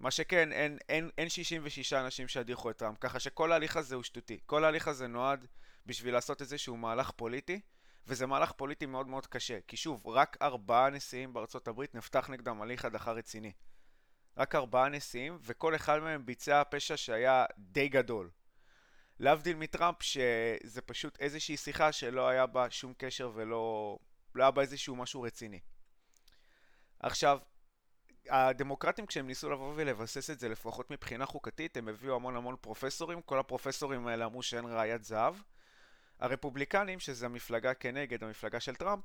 מה 0.00 0.10
שכן, 0.10 0.52
אין, 0.52 0.78
אין, 0.88 1.10
אין 1.18 1.28
66 1.28 1.92
אנשים 1.92 2.28
שידיחו 2.28 2.70
את 2.70 2.76
טראמפ, 2.76 2.98
ככה 3.00 3.20
שכל 3.20 3.52
ההליך 3.52 3.76
הזה 3.76 3.94
הוא 3.94 4.02
שטותי. 4.02 4.38
כל 4.46 4.64
ההליך 4.64 4.88
הזה 4.88 5.06
נועד 5.06 5.46
בשביל 5.86 6.14
לעשות 6.14 6.40
איזשהו 6.40 6.76
מהלך 6.76 7.10
פוליטי, 7.10 7.60
וזה 8.06 8.26
מהלך 8.26 8.52
פוליטי 8.52 8.86
מאוד 8.86 9.06
מאוד 9.06 9.26
קשה. 9.26 9.58
כי 9.66 9.76
שוב, 9.76 10.06
רק 10.06 10.36
ארבעה 10.42 10.90
נשיאים 10.90 11.32
בארצות 11.32 11.68
הברית 11.68 11.94
נפתח 11.94 12.30
נגדם 12.30 12.62
הליך 12.62 12.84
הדחה 12.84 13.12
רציני. 13.12 13.52
רק 14.36 14.54
ארבעה 14.54 14.88
נשיאים, 14.88 15.38
וכל 15.42 15.74
אחד 15.74 15.98
מהם 15.98 16.26
ביצע 16.26 16.62
פשע 16.70 16.96
שהיה 16.96 17.44
די 17.58 17.88
גדול. 17.88 18.30
להבדיל 19.20 19.56
מטראמפ, 19.56 20.02
שזה 20.02 20.82
פשוט 20.82 21.20
איזושהי 21.20 21.56
שיחה 21.56 21.92
שלא 21.92 22.28
היה 22.28 22.46
בה 22.46 22.70
שום 22.70 22.92
קשר 22.96 23.30
ולא 23.34 23.98
לא 24.34 24.42
היה 24.42 24.50
בה 24.50 24.62
איזשהו 24.62 24.96
משהו 24.96 25.22
רציני. 25.22 25.60
עכשיו, 27.00 27.38
הדמוקרטים 28.28 29.06
כשהם 29.06 29.26
ניסו 29.26 29.50
לבוא 29.50 29.72
ולבסס 29.76 30.30
את 30.30 30.40
זה 30.40 30.48
לפחות 30.48 30.90
מבחינה 30.90 31.26
חוקתית 31.26 31.76
הם 31.76 31.88
הביאו 31.88 32.14
המון 32.14 32.36
המון 32.36 32.56
פרופסורים. 32.60 33.22
כל 33.22 33.38
הפרופסורים 33.38 34.06
האלה 34.06 34.24
אמרו 34.24 34.42
שאין 34.42 34.64
ראיית 34.64 35.04
זהב. 35.04 35.34
הרפובליקנים 36.18 37.00
שזה 37.00 37.26
המפלגה 37.26 37.74
כנגד 37.74 38.24
המפלגה 38.24 38.60
של 38.60 38.74
טראמפ 38.74 39.04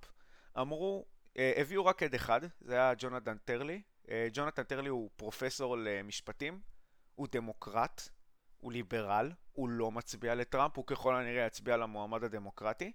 אמרו 0.59 1.05
אה, 1.37 1.53
הביאו 1.57 1.85
רק 1.85 2.03
עד 2.03 2.15
אחד 2.15 2.41
זה 2.61 2.73
היה 2.73 2.93
ג'ונתן 2.97 3.37
טרלי. 3.37 3.81
אה, 4.09 4.27
ג'ונתן 4.33 4.63
טרלי 4.63 4.89
הוא 4.89 5.09
פרופסור 5.15 5.77
למשפטים 5.77 6.59
הוא 7.15 7.27
דמוקרט 7.31 8.09
הוא 8.63 8.71
ליברל 8.71 9.31
הוא 9.51 9.69
לא 9.69 9.91
מצביע 9.91 10.35
לטראמפ 10.35 10.77
הוא 10.77 10.85
ככל 10.87 11.15
הנראה 11.15 11.45
יצביע 11.45 11.77
למועמד 11.77 12.23
הדמוקרטי 12.23 12.91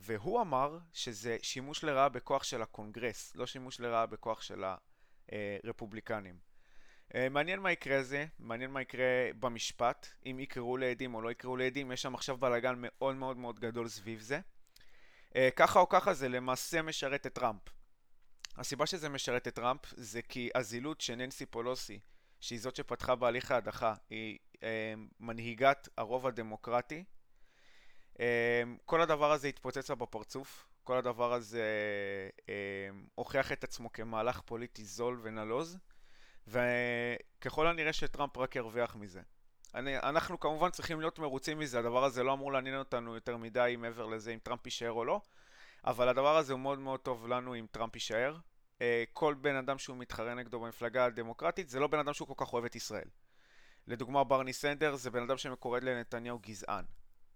והוא 0.00 0.40
אמר 0.40 0.78
שזה 0.92 1.36
שימוש 1.42 1.84
לרעה 1.84 2.08
בכוח 2.08 2.44
של 2.44 2.62
הקונגרס 2.62 3.36
לא 3.36 3.46
שימוש 3.46 3.80
לרעה 3.80 4.06
בכוח 4.06 4.42
של 4.42 4.64
ה... 4.64 4.76
אה, 5.32 5.56
רפובליקנים. 5.64 6.38
אה, 7.14 7.28
מעניין 7.28 7.60
מה 7.60 7.72
יקרה 7.72 8.02
זה, 8.02 8.26
מעניין 8.38 8.70
מה 8.70 8.82
יקרה 8.82 9.04
במשפט, 9.40 10.06
אם 10.26 10.40
יקראו 10.40 10.76
לעדים 10.76 11.14
או 11.14 11.22
לא 11.22 11.30
יקראו 11.30 11.56
לעדים, 11.56 11.92
יש 11.92 12.02
שם 12.02 12.14
עכשיו 12.14 12.36
בלאגן 12.36 12.74
מאוד 12.78 13.16
מאוד 13.16 13.36
מאוד 13.36 13.60
גדול 13.60 13.88
סביב 13.88 14.20
זה. 14.20 14.40
אה, 15.36 15.48
ככה 15.56 15.80
או 15.80 15.88
ככה 15.88 16.14
זה 16.14 16.28
למעשה 16.28 16.82
משרת 16.82 17.26
את 17.26 17.34
טראמפ. 17.34 17.62
הסיבה 18.56 18.86
שזה 18.86 19.08
משרת 19.08 19.48
את 19.48 19.54
טראמפ 19.54 19.80
זה 19.96 20.22
כי 20.22 20.50
הזילות 20.54 21.00
שננסי 21.00 21.46
פולוסי, 21.46 22.00
שהיא 22.40 22.60
זאת 22.60 22.76
שפתחה 22.76 23.14
בהליך 23.14 23.50
ההדחה, 23.50 23.94
היא 24.10 24.38
מנהיגת 25.20 25.88
הרוב 25.96 26.26
הדמוקרטי. 26.26 27.04
כל 28.84 29.00
הדבר 29.00 29.32
הזה 29.32 29.48
התפוצץ 29.48 29.90
לה 29.90 29.96
בפרצוף, 29.96 30.66
כל 30.84 30.96
הדבר 30.96 31.32
הזה 31.32 31.64
אה, 32.48 32.88
הוכיח 33.14 33.52
את 33.52 33.64
עצמו 33.64 33.92
כמהלך 33.92 34.40
פוליטי 34.40 34.84
זול 34.84 35.20
ונלוז, 35.22 35.78
וככל 36.48 37.66
הנראה 37.66 37.92
שטראמפ 37.92 38.36
רק 38.36 38.56
ירוויח 38.56 38.96
מזה. 38.96 39.20
אני, 39.74 39.98
אנחנו 39.98 40.40
כמובן 40.40 40.70
צריכים 40.70 41.00
להיות 41.00 41.18
מרוצים 41.18 41.58
מזה, 41.58 41.78
הדבר 41.78 42.04
הזה 42.04 42.22
לא 42.22 42.32
אמור 42.32 42.52
לעניין 42.52 42.78
אותנו 42.78 43.14
יותר 43.14 43.36
מדי 43.36 43.76
מעבר 43.78 44.06
לזה 44.06 44.30
אם 44.30 44.38
טראמפ 44.42 44.66
יישאר 44.66 44.92
או 44.92 45.04
לא, 45.04 45.20
אבל 45.84 46.08
הדבר 46.08 46.36
הזה 46.36 46.52
הוא 46.52 46.60
מאוד 46.60 46.78
מאוד 46.78 47.00
טוב 47.00 47.28
לנו 47.28 47.54
אם 47.54 47.66
טראמפ 47.70 47.94
יישאר. 47.94 48.36
אה, 48.80 49.04
כל 49.12 49.34
בן 49.34 49.56
אדם 49.56 49.78
שהוא 49.78 49.96
מתחרה 49.96 50.34
נגדו 50.34 50.60
במפלגה 50.60 51.04
הדמוקרטית 51.04 51.68
זה 51.68 51.80
לא 51.80 51.86
בן 51.86 51.98
אדם 51.98 52.12
שהוא 52.12 52.28
כל 52.28 52.44
כך 52.44 52.52
אוהב 52.52 52.64
את 52.64 52.76
ישראל. 52.76 53.08
לדוגמה 53.86 54.24
ברני 54.24 54.52
סנדר 54.52 54.96
זה 54.96 55.10
בן 55.10 55.22
אדם 55.22 55.36
שקורא 55.36 55.80
לנתניהו 55.80 56.38
גזען. 56.38 56.84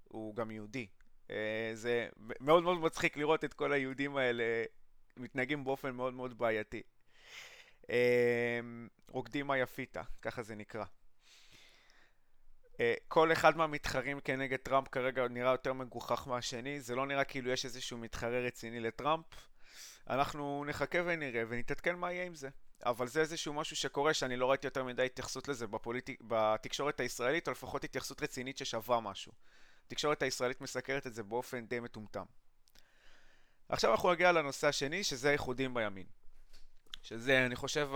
הוא 0.04 0.36
גם 0.36 0.50
יהודי, 0.50 0.86
אה, 1.30 1.70
זה 1.74 2.08
מאוד 2.40 2.62
מאוד 2.62 2.80
מצחיק 2.80 3.16
לראות 3.16 3.44
את 3.44 3.54
כל 3.54 3.72
היהודים 3.72 4.16
האלה 4.16 4.44
מתנהגים 5.16 5.64
באופן 5.64 5.90
מאוד 5.90 6.14
מאוד 6.14 6.38
בעייתי. 6.38 6.82
אה, 7.90 8.60
רוקדים 9.08 9.50
היפיתה, 9.50 10.02
ככה 10.22 10.42
זה 10.42 10.54
נקרא. 10.54 10.84
כל 13.08 13.32
אחד 13.32 13.56
מהמתחרים 13.56 14.20
כנגד 14.20 14.56
טראמפ 14.56 14.88
כרגע 14.88 15.28
נראה 15.28 15.50
יותר 15.50 15.72
מגוחך 15.72 16.28
מהשני, 16.28 16.80
זה 16.80 16.94
לא 16.94 17.06
נראה 17.06 17.24
כאילו 17.24 17.50
יש 17.50 17.64
איזשהו 17.64 17.98
מתחרה 17.98 18.40
רציני 18.40 18.80
לטראמפ. 18.80 19.24
אנחנו 20.10 20.64
נחכה 20.66 20.98
ונראה 21.06 21.42
ונתעדכן 21.48 21.96
מה 21.96 22.12
יהיה 22.12 22.24
עם 22.24 22.34
זה. 22.34 22.48
אבל 22.84 23.08
זה 23.08 23.20
איזשהו 23.20 23.52
משהו 23.52 23.76
שקורה 23.76 24.14
שאני 24.14 24.36
לא 24.36 24.50
ראיתי 24.50 24.66
יותר 24.66 24.84
מדי 24.84 25.06
התייחסות 25.06 25.48
לזה 25.48 25.66
בפוליטיק... 25.66 26.20
בתקשורת 26.26 27.00
הישראלית, 27.00 27.48
או 27.48 27.52
לפחות 27.52 27.84
התייחסות 27.84 28.22
רצינית 28.22 28.58
ששווה 28.58 29.00
משהו. 29.00 29.32
התקשורת 29.86 30.22
הישראלית 30.22 30.60
מסקרת 30.60 31.06
את 31.06 31.14
זה 31.14 31.22
באופן 31.22 31.66
די 31.66 31.80
מטומטם. 31.80 32.24
עכשיו 33.68 33.92
אנחנו 33.92 34.12
נגיע 34.12 34.32
לנושא 34.32 34.68
השני, 34.68 35.04
שזה 35.04 35.28
האיחודים 35.28 35.74
בימין. 35.74 36.06
שזה, 37.02 37.46
אני 37.46 37.56
חושב, 37.56 37.90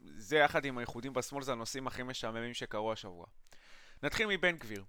זה 0.00 0.36
יחד 0.36 0.64
עם 0.64 0.78
האיחודים 0.78 1.12
בשמאל, 1.12 1.42
זה 1.42 1.52
הנושאים 1.52 1.86
הכי 1.86 2.02
משעממים 2.02 2.54
שקרו 2.54 2.92
השבוע. 2.92 3.26
נתחיל 4.02 4.26
מבן 4.26 4.56
גביר. 4.56 4.84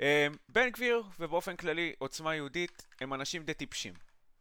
אמ, 0.00 0.06
בן 0.48 0.70
גביר, 0.70 1.02
ובאופן 1.18 1.56
כללי 1.56 1.94
עוצמה 1.98 2.34
יהודית, 2.34 2.86
הם 3.00 3.14
אנשים 3.14 3.42
די 3.42 3.54
טיפשים. 3.54 3.94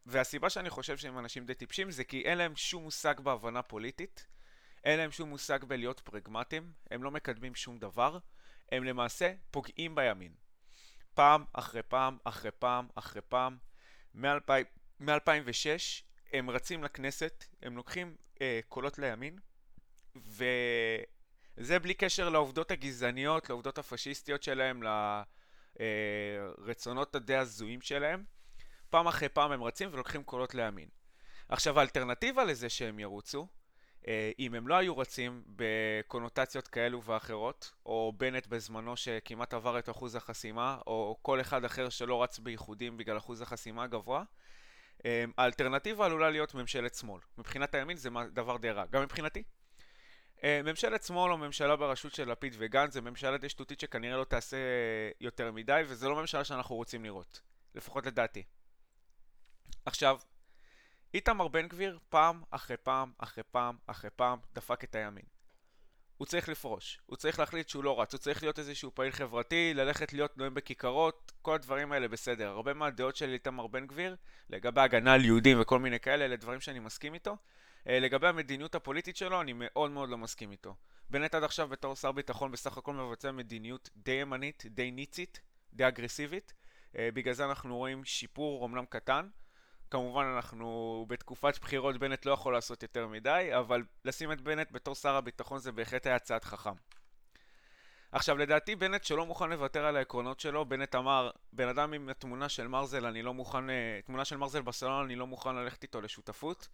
והסיבה 0.06 0.50
שאני 0.50 0.70
חושב 0.70 0.98
שהם 0.98 1.20
אנשים 1.20 1.46
די 1.46 1.54
טיפשים 1.54 1.92
זה 1.92 2.04
כי 2.04 2.22
אין 2.22 2.38
להם 2.38 2.56
שום 2.56 2.84
מושג 2.84 3.20
בהבנה 3.20 3.62
פוליטית, 3.62 4.28
אין 4.84 5.00
להם 5.00 5.12
שום 5.12 5.30
מושג 5.30 5.64
בלהיות 5.64 6.00
פרגמטיים, 6.00 6.72
הם 6.92 7.04
לא 7.04 7.12
מקדמים 7.12 7.56
שום 7.56 7.80
דבר, 7.80 8.18
הם 8.72 8.84
למעשה 8.84 9.34
פוגעים 9.52 9.96
בימין. 9.96 10.34
פעם 11.14 11.44
אחרי 11.54 11.84
פעם 11.84 12.18
אחרי 12.24 12.52
פעם 12.52 12.88
אחרי 12.96 13.22
פעם. 13.22 13.58
מ-2006 14.14 16.04
הם 16.34 16.50
רצים 16.50 16.84
לכנסת, 16.84 17.46
הם 17.62 17.76
לוקחים 17.78 18.16
אה, 18.42 18.60
קולות 18.70 19.00
לימין, 19.00 19.40
וזה 20.16 21.80
בלי 21.80 21.94
קשר 21.94 22.30
לעובדות 22.30 22.72
הגזעניות, 22.72 23.50
לעובדות 23.50 23.78
הפשיסטיות 23.78 24.44
שלהם, 24.44 24.84
לרצונות 25.80 27.16
הדי 27.16 27.36
הזויים 27.36 27.82
שלהם. 27.82 28.24
פעם 28.96 29.08
אחרי 29.08 29.30
פעם 29.30 29.52
הם 29.52 29.64
רצים 29.64 29.90
ולוקחים 29.92 30.24
קולות 30.24 30.56
לימין. 30.56 30.90
עכשיו 31.50 31.80
האלטרנטיבה 31.80 32.44
לזה 32.44 32.70
שהם 32.70 33.00
ירוצו 33.00 33.48
אה, 34.08 34.32
אם 34.40 34.54
הם 34.54 34.68
לא 34.68 34.76
היו 34.76 34.98
רצים 34.98 35.44
בקונוטציות 35.48 36.68
כאלו 36.68 37.04
ואחרות, 37.04 37.72
או 37.86 38.14
בנט 38.18 38.48
בזמנו 38.48 38.98
שכמעט 38.98 39.54
עבר 39.54 39.80
את 39.80 39.90
אחוז 39.90 40.16
החסימה, 40.16 40.78
או 40.88 41.18
כל 41.22 41.42
אחד 41.42 41.66
אחר 41.66 41.90
שלא 41.90 42.24
רץ 42.24 42.40
בייחודים 42.40 42.98
בגלל 42.98 43.18
אחוז 43.18 43.42
החסימה 43.42 43.84
הגבוה, 43.84 44.24
אה, 45.06 45.26
האלטרנטיבה 45.38 46.06
עלולה 46.06 46.30
להיות 46.30 46.54
ממשלת 46.54 46.96
שמאל. 46.96 47.22
מבחינת 47.38 47.76
הימין 47.76 47.98
זה 47.98 48.10
דבר 48.34 48.58
די 48.58 48.72
רע, 48.72 48.86
גם 48.86 49.02
מבחינתי. 49.02 49.44
אה, 50.44 50.62
ממשלת 50.64 51.04
שמאל 51.04 51.32
או 51.32 51.38
ממשלה 51.38 51.76
בראשות 51.76 52.14
של 52.14 52.32
לפיד 52.32 52.56
וגנץ 52.58 52.94
זה 52.94 53.02
ממשלה 53.02 53.38
די 53.38 53.50
שטותית 53.50 53.80
שכנראה 53.80 54.18
לא 54.18 54.24
תעשה 54.24 54.58
יותר 55.22 55.52
מדי, 55.52 55.82
וזה 55.88 56.08
לא 56.08 56.16
ממשלה 56.16 56.44
שאנחנו 56.44 56.76
רוצים 56.76 57.04
לראות, 57.04 57.42
לפחות 57.76 58.06
לדעתי. 58.06 58.44
עכשיו, 59.86 60.20
איתמר 61.14 61.48
בן 61.48 61.68
גביר 61.68 62.00
פעם 62.10 62.44
אחרי 62.52 62.78
פעם 62.78 63.12
אחרי 63.18 63.44
פעם 63.52 63.78
אחרי 63.88 64.10
פעם 64.10 64.40
דפק 64.54 64.84
את 64.84 64.96
הימין. 64.96 65.24
הוא 66.18 66.26
צריך 66.26 66.50
לפרוש, 66.50 67.00
הוא 67.06 67.16
צריך 67.18 67.40
להחליט 67.40 67.70
שהוא 67.70 67.84
לא 67.84 68.02
רץ, 68.02 68.14
הוא 68.14 68.20
צריך 68.20 68.44
להיות 68.44 68.60
איזשהו 68.60 68.92
פעיל 68.96 69.12
חברתי, 69.12 69.74
ללכת 69.74 70.14
להיות 70.14 70.38
נואם 70.38 70.54
בכיכרות, 70.54 71.32
כל 71.42 71.56
הדברים 71.56 71.92
האלה 71.92 72.08
בסדר. 72.08 72.48
הרבה 72.48 72.74
מהדעות 72.74 73.16
של 73.16 73.30
איתמר 73.30 73.68
בן 73.68 73.88
גביר, 73.88 74.16
לגבי 74.50 74.82
הגנה 74.82 75.14
על 75.14 75.26
יהודים 75.26 75.62
וכל 75.62 75.80
מיני 75.80 76.00
כאלה, 76.00 76.26
אלה 76.26 76.36
דברים 76.36 76.62
שאני 76.62 76.80
מסכים 76.80 77.14
איתו. 77.14 77.38
אה, 77.88 78.00
לגבי 78.00 78.28
המדיניות 78.28 78.76
הפוליטית 78.76 79.18
שלו, 79.18 79.42
אני 79.42 79.54
מאוד 79.56 79.92
מאוד 79.92 80.10
לא 80.10 80.18
מסכים 80.18 80.52
איתו. 80.52 80.76
בנט 81.10 81.36
עד 81.36 81.44
עכשיו 81.44 81.68
בתור 81.68 81.96
שר 81.96 82.12
ביטחון 82.12 82.52
בסך 82.52 82.78
הכל 82.78 82.94
מבצע 82.94 83.32
מדיניות 83.32 83.90
די 83.96 84.12
ימנית, 84.12 84.64
די 84.66 84.92
ניצית, 84.92 85.42
די 85.74 85.88
אגרסיבית. 85.88 86.54
אה, 86.98 87.10
בגלל 87.14 87.34
זה 87.34 87.46
אנחנו 87.46 87.78
רואים 87.78 88.06
שיפור 88.06 88.64
אומנם 88.64 88.86
קטן. 88.86 89.28
כמובן 89.92 90.26
אנחנו 90.36 91.06
בתקופת 91.10 91.60
בחירות 91.62 91.98
בנט 91.98 92.26
לא 92.26 92.32
יכול 92.32 92.54
לעשות 92.54 92.84
יותר 92.84 93.08
מדי, 93.08 93.50
אבל 93.60 93.84
לשים 94.06 94.32
את 94.32 94.42
בנט 94.42 94.72
בתור 94.72 94.96
שר 94.96 95.16
הביטחון 95.16 95.60
זה 95.60 95.72
בהחלט 95.72 96.08
היה 96.08 96.20
צעד 96.20 96.44
חכם. 96.44 96.74
עכשיו 98.12 98.38
לדעתי 98.38 98.76
בנט 98.76 99.04
שלא 99.04 99.26
מוכן 99.26 99.50
לוותר 99.50 99.86
על 99.86 99.98
העקרונות 99.98 100.40
שלו, 100.40 100.66
בנט 100.66 100.96
אמר, 100.96 101.32
בן 101.54 101.68
אדם 101.68 101.94
עם 101.94 102.10
התמונה 102.10 102.50
של 102.50 102.68
מרזל 102.68 103.06
אני 103.06 103.22
לא 103.22 103.34
מוכן, 103.34 103.70
אה, 103.70 104.00
תמונה 104.06 104.26
של 104.26 104.38
מרזל 104.38 104.62
בסלון 104.62 105.06
אני 105.06 105.16
לא 105.16 105.28
מוכן 105.28 105.56
ללכת 105.56 105.84
איתו 105.84 106.02
לשותפות. 106.02 106.68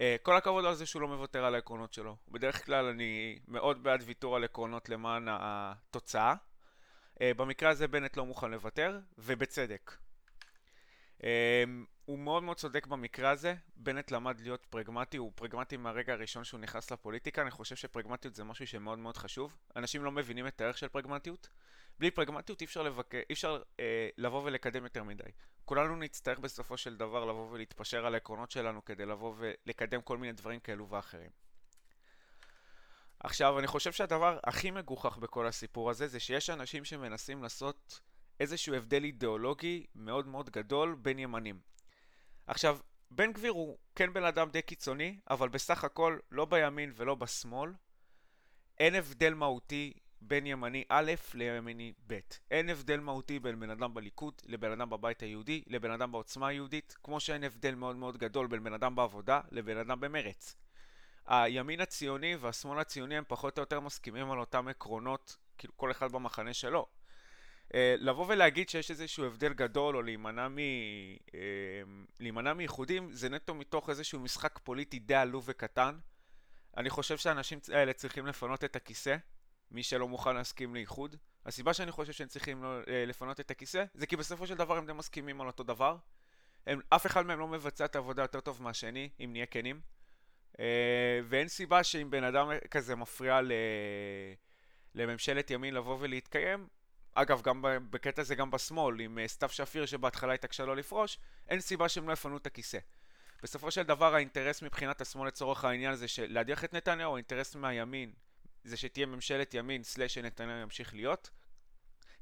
אה, 0.00 0.16
כל 0.22 0.36
הכבוד 0.36 0.64
על 0.64 0.74
זה 0.74 0.86
שהוא 0.86 1.02
לא 1.02 1.08
מוותר 1.08 1.44
על 1.44 1.54
העקרונות 1.54 1.92
שלו. 1.92 2.16
בדרך 2.28 2.66
כלל 2.66 2.84
אני 2.84 3.38
מאוד 3.48 3.82
בעד 3.82 4.02
ויתור 4.06 4.36
על 4.36 4.44
עקרונות 4.44 4.88
למען 4.88 5.26
התוצאה. 5.30 6.34
אה, 7.20 7.34
במקרה 7.36 7.70
הזה 7.70 7.88
בנט 7.88 8.16
לא 8.16 8.26
מוכן 8.26 8.50
לוותר, 8.50 8.98
ובצדק. 9.18 9.96
הוא 12.06 12.18
מאוד 12.18 12.42
מאוד 12.42 12.56
צודק 12.56 12.86
במקרה 12.86 13.30
הזה, 13.30 13.54
בנט 13.76 14.10
למד 14.10 14.40
להיות 14.40 14.66
פרגמטי, 14.70 15.16
הוא 15.16 15.32
פרגמטי 15.34 15.76
מהרגע 15.76 16.12
הראשון 16.12 16.44
שהוא 16.44 16.60
נכנס 16.60 16.90
לפוליטיקה, 16.90 17.42
אני 17.42 17.50
חושב 17.50 17.76
שפרגמטיות 17.76 18.34
זה 18.34 18.44
משהו 18.44 18.66
שמאוד 18.66 18.98
מאוד 18.98 19.16
חשוב. 19.16 19.56
אנשים 19.76 20.04
לא 20.04 20.12
מבינים 20.12 20.46
את 20.46 20.60
הערך 20.60 20.78
של 20.78 20.88
פרגמטיות. 20.88 21.48
בלי 21.98 22.10
פרגמטיות 22.10 22.60
אי 22.60 22.66
אפשר, 22.66 22.82
לבק... 22.82 23.14
אי 23.14 23.32
אפשר 23.32 23.62
אה, 23.80 24.08
לבוא 24.18 24.42
ולקדם 24.44 24.84
יותר 24.84 25.02
מדי. 25.02 25.30
כולנו 25.64 25.96
נצטרך 25.96 26.38
בסופו 26.38 26.76
של 26.76 26.96
דבר 26.96 27.24
לבוא 27.24 27.50
ולהתפשר 27.50 28.06
על 28.06 28.14
העקרונות 28.14 28.50
שלנו 28.50 28.84
כדי 28.84 29.06
לבוא 29.06 29.34
ולקדם 29.38 30.02
כל 30.02 30.18
מיני 30.18 30.32
דברים 30.32 30.60
כאלו 30.60 30.88
ואחרים. 30.88 31.30
עכשיו, 33.20 33.58
אני 33.58 33.66
חושב 33.66 33.92
שהדבר 33.92 34.38
הכי 34.44 34.70
מגוחך 34.70 35.18
בכל 35.18 35.46
הסיפור 35.46 35.90
הזה 35.90 36.06
זה 36.06 36.20
שיש 36.20 36.50
אנשים 36.50 36.84
שמנסים 36.84 37.42
לעשות 37.42 38.00
איזשהו 38.40 38.74
הבדל 38.74 39.04
אידיאולוגי 39.04 39.86
מאוד 39.94 40.26
מאוד 40.26 40.50
גדול 40.50 40.96
בין 41.02 41.18
ימנים. 41.18 41.75
עכשיו, 42.46 42.78
בן 43.10 43.32
גביר 43.32 43.52
הוא 43.52 43.78
כן 43.94 44.12
בן 44.12 44.24
אדם 44.24 44.50
די 44.50 44.62
קיצוני, 44.62 45.18
אבל 45.30 45.48
בסך 45.48 45.84
הכל 45.84 46.18
לא 46.30 46.44
בימין 46.44 46.92
ולא 46.94 47.14
בשמאל. 47.14 47.72
אין 48.78 48.94
הבדל 48.94 49.34
מהותי 49.34 49.92
בין 50.20 50.46
ימני 50.46 50.84
א' 50.88 51.12
לימני 51.34 51.92
ב'. 52.06 52.18
אין 52.50 52.68
הבדל 52.68 53.00
מהותי 53.00 53.38
בין 53.38 53.60
בן 53.60 53.70
אדם 53.70 53.94
בליכוד 53.94 54.34
לבן 54.44 54.72
אדם 54.72 54.90
בבית 54.90 55.22
היהודי 55.22 55.62
לבן 55.66 55.90
אדם 55.90 56.12
בעוצמה 56.12 56.48
היהודית, 56.48 56.96
כמו 57.02 57.20
שאין 57.20 57.44
הבדל 57.44 57.74
מאוד 57.74 57.96
מאוד 57.96 58.16
גדול 58.16 58.46
בין 58.46 58.64
בן 58.64 58.72
אדם 58.72 58.94
בעבודה 58.94 59.40
לבן 59.50 59.76
אדם 59.76 60.00
במרץ. 60.00 60.56
הימין 61.26 61.80
הציוני 61.80 62.36
והשמאל 62.36 62.78
הציוני 62.78 63.16
הם 63.16 63.24
פחות 63.28 63.58
או 63.58 63.62
יותר 63.62 63.80
מסכימים 63.80 64.30
על 64.30 64.40
אותם 64.40 64.68
עקרונות, 64.68 65.36
כאילו 65.58 65.76
כל 65.76 65.90
אחד 65.90 66.12
במחנה 66.12 66.54
שלו. 66.54 66.86
Uh, 67.66 67.76
לבוא 67.98 68.26
ולהגיד 68.28 68.68
שיש 68.68 68.90
איזשהו 68.90 69.24
הבדל 69.24 69.52
גדול 69.52 69.96
או 69.96 70.02
להימנע, 70.02 70.48
מ, 70.48 70.56
uh, 70.58 71.32
להימנע 72.20 72.54
מאיחודים 72.54 73.12
זה 73.12 73.28
נטו 73.28 73.54
מתוך 73.54 73.90
איזשהו 73.90 74.20
משחק 74.20 74.58
פוליטי 74.62 74.98
די 74.98 75.14
עלוב 75.14 75.44
וקטן. 75.46 75.98
אני 76.76 76.90
חושב 76.90 77.16
שהאנשים 77.16 77.58
האלה 77.72 77.92
צריכים 77.92 78.26
לפנות 78.26 78.64
את 78.64 78.76
הכיסא, 78.76 79.16
מי 79.70 79.82
שלא 79.82 80.08
מוכן 80.08 80.34
להסכים 80.36 80.74
לאיחוד. 80.74 81.16
הסיבה 81.46 81.74
שאני 81.74 81.92
חושב 81.92 82.12
שהם 82.12 82.28
צריכים 82.28 82.62
לא, 82.62 82.82
uh, 82.82 82.86
לפנות 83.06 83.40
את 83.40 83.50
הכיסא 83.50 83.84
זה 83.94 84.06
כי 84.06 84.16
בסופו 84.16 84.46
של 84.46 84.54
דבר 84.54 84.76
הם 84.76 84.86
די 84.86 84.92
מסכימים 84.92 85.40
על 85.40 85.46
אותו 85.46 85.62
דבר. 85.62 85.96
הם, 86.66 86.80
אף 86.88 87.06
אחד 87.06 87.26
מהם 87.26 87.38
לא 87.38 87.48
מבצע 87.48 87.84
את 87.84 87.96
העבודה 87.96 88.22
יותר 88.22 88.40
טוב 88.40 88.62
מהשני, 88.62 89.08
אם 89.24 89.32
נהיה 89.32 89.46
כנים. 89.46 89.80
ואין 91.24 91.48
סיבה 91.48 91.84
שאם 91.84 92.10
בן 92.10 92.24
אדם 92.24 92.50
כזה 92.70 92.96
מפריע 92.96 93.40
ל... 93.40 93.52
לממשלת 94.94 95.50
ימין 95.50 95.74
לבוא 95.74 95.96
ולהתקיים, 96.00 96.66
אגב, 97.18 97.42
גם 97.42 97.64
בקטע 97.90 98.22
הזה 98.22 98.34
גם 98.34 98.50
בשמאל, 98.50 99.00
עם 99.00 99.18
אה, 99.18 99.28
סתיו 99.28 99.48
שפיר 99.48 99.86
שבהתחלה 99.86 100.32
התעקשה 100.32 100.64
לא 100.64 100.76
לפרוש, 100.76 101.18
אין 101.48 101.60
סיבה 101.60 101.88
שהם 101.88 102.08
לא 102.08 102.12
יפנו 102.12 102.36
את 102.36 102.46
הכיסא. 102.46 102.78
בסופו 103.42 103.70
של 103.70 103.82
דבר 103.82 104.14
האינטרס 104.14 104.62
מבחינת 104.62 105.00
השמאל 105.00 105.28
לצורך 105.28 105.64
העניין 105.64 105.94
זה 105.94 106.06
להדיח 106.18 106.64
את 106.64 106.72
נתניהו, 106.72 107.14
האינטרס 107.14 107.54
מהימין 107.56 108.12
זה 108.64 108.76
שתהיה 108.76 109.06
ממשלת 109.06 109.54
ימין 109.54 109.82
סלאש 109.82 110.14
שנתניהו 110.14 110.60
ימשיך 110.60 110.94
להיות. 110.94 111.30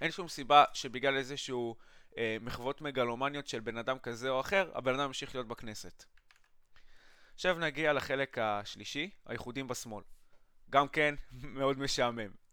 אין 0.01 0.11
שום 0.11 0.29
סיבה 0.29 0.65
שבגלל 0.75 1.17
איזשהו 1.17 1.77
אה, 2.19 2.37
מחוות 2.41 2.81
מגלומניות 2.81 3.49
של 3.49 3.61
בן 3.61 3.77
אדם 3.77 3.99
כזה 3.99 4.31
או 4.31 4.41
אחר, 4.41 4.71
הבן 4.75 4.95
אדם 4.95 5.05
ימשיך 5.05 5.35
להיות 5.35 5.49
בכנסת. 5.49 6.05
עכשיו 7.35 7.59
נגיע 7.59 7.93
לחלק 7.93 8.39
השלישי, 8.39 9.11
האיחודים 9.27 9.69
בשמאל. 9.69 10.05
גם 10.71 10.89
כן 10.89 11.15
מאוד 11.59 11.79
משעמם. 11.79 12.44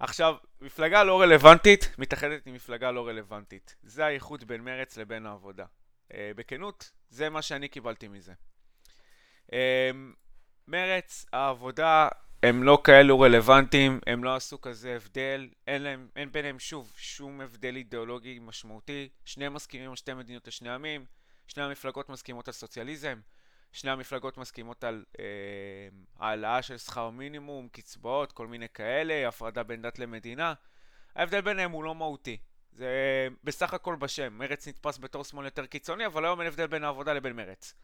עכשיו, 0.00 0.34
מפלגה 0.60 1.04
לא 1.04 1.20
רלוונטית 1.20 1.94
מתאחדת 1.98 2.46
עם 2.46 2.54
מפלגה 2.54 2.90
לא 2.90 3.08
רלוונטית. 3.08 3.76
זה 3.82 4.06
האיחוד 4.06 4.44
בין 4.44 4.60
מרץ 4.60 4.96
לבין 4.96 5.26
העבודה. 5.26 5.64
Uh, 6.08 6.14
בכנות, 6.36 6.90
זה 7.10 7.30
מה 7.30 7.42
שאני 7.42 7.68
קיבלתי 7.68 8.08
מזה. 8.08 8.32
Uh, 9.46 9.52
מרץ, 10.68 11.26
העבודה, 11.32 12.08
הם 12.42 12.62
לא 12.62 12.78
כאלו 12.84 13.20
רלוונטיים, 13.20 14.00
הם 14.06 14.24
לא 14.24 14.36
עשו 14.36 14.60
כזה 14.60 14.96
הבדל, 14.96 15.48
אין, 15.66 15.82
להם, 15.82 16.08
אין 16.16 16.32
ביניהם 16.32 16.58
שוב 16.58 16.92
שום 16.96 17.40
הבדל 17.40 17.76
אידיאולוגי 17.76 18.38
משמעותי, 18.42 19.08
שניהם 19.24 19.54
מסכימים 19.54 19.90
על 19.90 19.96
שתי 19.96 20.14
מדינות 20.14 20.48
לשני 20.48 20.70
עמים, 20.70 21.04
שני 21.46 21.62
המפלגות 21.62 22.08
מסכימות 22.08 22.48
על 22.48 22.54
סוציאליזם, 22.54 23.20
שני 23.72 23.90
המפלגות 23.90 24.38
מסכימות 24.38 24.84
על 24.84 25.04
אה, 25.20 25.24
העלאה 26.18 26.62
של 26.62 26.78
שכר 26.78 27.10
מינימום, 27.10 27.68
קצבאות, 27.68 28.32
כל 28.32 28.46
מיני 28.46 28.68
כאלה, 28.68 29.28
הפרדה 29.28 29.62
בין 29.62 29.82
דת 29.82 29.98
למדינה. 29.98 30.54
ההבדל 31.14 31.40
ביניהם 31.40 31.70
הוא 31.70 31.84
לא 31.84 31.94
מהותי. 31.94 32.36
זה 32.72 33.28
בסך 33.44 33.74
הכל 33.74 33.96
בשם. 33.96 34.32
מרץ 34.32 34.68
נתפס 34.68 34.98
בתור 34.98 35.24
שמאל 35.24 35.44
יותר 35.44 35.66
קיצוני, 35.66 36.06
אבל 36.06 36.24
היום 36.24 36.40
אין 36.40 36.48
הבדל 36.48 36.66
בין 36.66 36.84
העבודה 36.84 37.12
לבין 37.12 37.36
מרץ. 37.36 37.74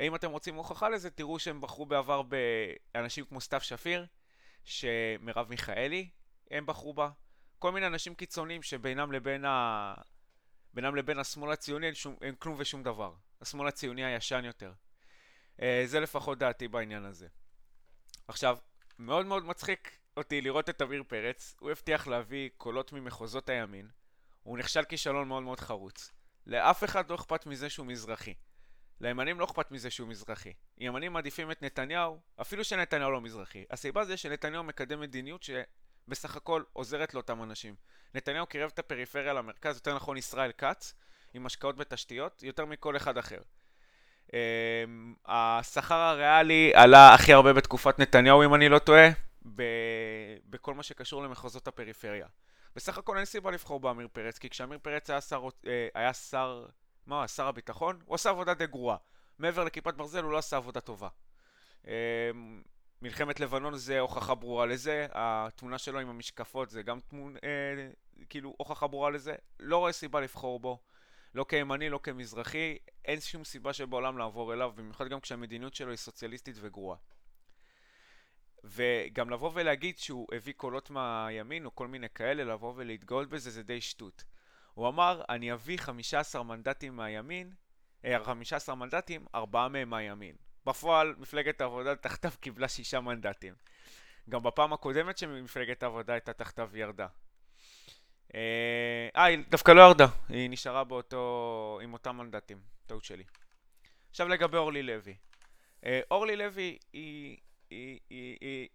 אם 0.00 0.14
אתם 0.14 0.30
רוצים 0.30 0.54
הוכחה 0.54 0.88
לזה, 0.88 1.10
תראו 1.10 1.38
שהם 1.38 1.60
בחרו 1.60 1.86
בעבר 1.86 2.22
באנשים 2.94 3.24
כמו 3.24 3.40
סתיו 3.40 3.60
שפיר, 3.60 4.06
שמרב 4.64 5.46
מיכאלי, 5.50 6.08
הם 6.50 6.66
בחרו 6.66 6.94
בה. 6.94 7.10
כל 7.58 7.72
מיני 7.72 7.86
אנשים 7.86 8.14
קיצוניים 8.14 8.62
שבינם 8.62 9.12
לבין 9.12 9.44
ה... 9.44 9.94
בינם 10.74 10.96
לבין 10.96 11.18
השמאל 11.18 11.52
הציוני 11.52 11.86
אין, 11.86 11.94
שום, 11.94 12.16
אין 12.22 12.34
כלום 12.34 12.54
ושום 12.58 12.82
דבר. 12.82 13.14
השמאל 13.40 13.68
הציוני 13.68 14.04
הישן 14.04 14.44
יותר. 14.44 14.72
אה, 15.62 15.82
זה 15.86 16.00
לפחות 16.00 16.38
דעתי 16.38 16.68
בעניין 16.68 17.04
הזה. 17.04 17.26
עכשיו, 18.28 18.58
מאוד 18.98 19.26
מאוד 19.26 19.44
מצחיק 19.44 19.98
אותי 20.16 20.40
לראות 20.40 20.68
את 20.68 20.82
עמיר 20.82 21.02
פרץ, 21.08 21.56
הוא 21.60 21.70
הבטיח 21.70 22.06
להביא 22.06 22.50
קולות 22.56 22.92
ממחוזות 22.92 23.48
הימין, 23.48 23.88
הוא 24.42 24.58
נכשל 24.58 24.84
כישלון 24.84 25.28
מאוד 25.28 25.42
מאוד 25.42 25.60
חרוץ. 25.60 26.12
לאף 26.46 26.84
אחד 26.84 27.10
לא 27.10 27.14
אכפת 27.14 27.46
מזה 27.46 27.70
שהוא 27.70 27.86
מזרחי. 27.86 28.34
לימנים 29.00 29.40
לא 29.40 29.44
אכפת 29.44 29.70
מזה 29.70 29.90
שהוא 29.90 30.08
מזרחי. 30.08 30.52
ימנים 30.78 31.12
מעדיפים 31.12 31.50
את 31.50 31.62
נתניהו, 31.62 32.20
אפילו 32.40 32.64
שנתניהו 32.64 33.10
לא 33.10 33.20
מזרחי. 33.20 33.64
הסיבה 33.70 34.04
זה 34.04 34.16
שנתניהו 34.16 34.64
מקדם 34.64 35.00
מדיניות 35.00 35.42
שבסך 35.42 36.36
הכל 36.36 36.62
עוזרת 36.72 37.14
לאותם 37.14 37.42
אנשים. 37.42 37.74
נתניהו 38.14 38.46
קירב 38.46 38.70
את 38.74 38.78
הפריפריה 38.78 39.32
למרכז, 39.32 39.76
יותר 39.76 39.96
נכון 39.96 40.16
ישראל 40.16 40.52
כץ, 40.52 40.94
עם 41.34 41.46
השקעות 41.46 41.76
בתשתיות, 41.76 42.42
יותר 42.42 42.64
מכל 42.64 42.96
אחד 42.96 43.18
אחר. 43.18 43.40
Um, 44.28 44.30
השכר 45.26 45.94
הריאלי 45.94 46.72
עלה 46.74 47.14
הכי 47.14 47.32
הרבה 47.32 47.52
בתקופת 47.52 47.98
נתניהו, 47.98 48.44
אם 48.44 48.54
אני 48.54 48.68
לא 48.68 48.78
טועה, 48.78 49.08
ב- 49.54 50.36
בכל 50.50 50.74
מה 50.74 50.82
שקשור 50.82 51.22
למחוזות 51.22 51.68
הפריפריה. 51.68 52.26
בסך 52.76 52.98
הכל 52.98 53.16
אין 53.16 53.24
סיבה 53.24 53.50
לבחור 53.50 53.80
בעמיר 53.80 54.08
פרץ, 54.12 54.38
כי 54.38 54.50
כשעמיר 54.50 54.78
פרץ 54.82 55.10
היה 55.10 55.20
שר, 55.20 55.48
אה, 55.66 55.88
היה 55.94 56.14
שר, 56.14 56.66
מה 57.06 57.28
שר 57.28 57.46
הביטחון? 57.46 57.98
הוא 58.04 58.14
עשה 58.14 58.30
עבודה 58.30 58.54
די 58.54 58.66
גרועה. 58.66 58.96
מעבר 59.38 59.64
לכיפת 59.64 59.94
ברזל 59.94 60.22
הוא 60.22 60.32
לא 60.32 60.38
עשה 60.38 60.56
עבודה 60.56 60.80
טובה. 60.80 61.08
Um, 61.84 61.88
מלחמת 63.02 63.40
לבנון 63.40 63.76
זה 63.76 64.00
הוכחה 64.00 64.34
ברורה 64.34 64.66
לזה, 64.66 65.06
התמונה 65.12 65.78
שלו 65.78 65.98
עם 65.98 66.08
המשקפות 66.08 66.70
זה 66.70 66.82
גם 66.82 67.00
תמונה, 67.00 67.38
אה, 67.44 67.88
כאילו 68.28 68.54
הוכחה 68.58 68.86
ברורה 68.86 69.10
לזה, 69.10 69.34
לא 69.60 69.78
רואה 69.78 69.92
סיבה 69.92 70.20
לבחור 70.20 70.60
בו. 70.60 70.78
לא 71.34 71.44
כימני, 71.48 71.88
לא 71.88 72.00
כמזרחי, 72.02 72.78
אין 73.04 73.20
שום 73.20 73.44
סיבה 73.44 73.72
שבעולם 73.72 74.18
לעבור 74.18 74.54
אליו, 74.54 74.72
במיוחד 74.76 75.08
גם 75.08 75.20
כשהמדיניות 75.20 75.74
שלו 75.74 75.90
היא 75.90 75.96
סוציאליסטית 75.96 76.56
וגרועה. 76.60 76.98
וגם 78.64 79.30
לבוא 79.30 79.50
ולהגיד 79.54 79.98
שהוא 79.98 80.26
הביא 80.32 80.52
קולות 80.56 80.90
מהימין 80.90 81.64
או 81.64 81.74
כל 81.74 81.88
מיני 81.88 82.08
כאלה, 82.14 82.44
לבוא 82.44 82.72
ולהתגאות 82.76 83.28
בזה 83.28 83.50
זה 83.50 83.62
די 83.62 83.80
שטות. 83.80 84.24
הוא 84.74 84.88
אמר, 84.88 85.22
אני 85.28 85.52
אביא 85.52 85.78
15 85.78 86.42
מנדטים 86.42 86.96
מהימין, 86.96 87.52
15 88.24 88.74
אה, 88.74 88.78
מנדטים, 88.78 89.26
ארבעה 89.34 89.68
מהם 89.68 89.90
מהימין. 89.90 90.36
בפועל, 90.66 91.14
מפלגת 91.18 91.60
העבודה 91.60 91.96
תחתיו 91.96 92.32
קיבלה 92.40 92.68
שישה 92.68 93.00
מנדטים. 93.00 93.54
גם 94.28 94.42
בפעם 94.42 94.72
הקודמת 94.72 95.18
שמפלגת 95.18 95.82
העבודה 95.82 96.12
הייתה 96.12 96.32
תחתיו 96.32 96.70
ירדה. 96.74 97.06
אה, 98.34 99.24
היא 99.24 99.38
דווקא 99.48 99.72
לא 99.72 99.80
ירדה, 99.80 100.06
היא 100.28 100.50
נשארה 100.50 100.84
באותו, 100.84 101.78
עם 101.82 101.92
אותם 101.92 102.16
מנדטים, 102.16 102.58
טעות 102.86 103.04
שלי. 103.04 103.24
עכשיו 104.10 104.28
לגבי 104.28 104.56
אורלי 104.56 104.82
לוי. 104.82 105.16
אה, 105.84 106.00
אורלי 106.10 106.36
לוי 106.36 106.78
היא, 106.92 107.36
היא, 107.70 107.98
היא, 108.10 108.38
היא, 108.40 108.68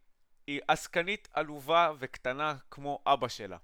היא 0.47 0.61
עסקנית 0.67 1.27
עלובה 1.33 1.91
וקטנה 1.99 2.55
כמו 2.71 3.03
אבא 3.05 3.27
שלה. 3.27 3.57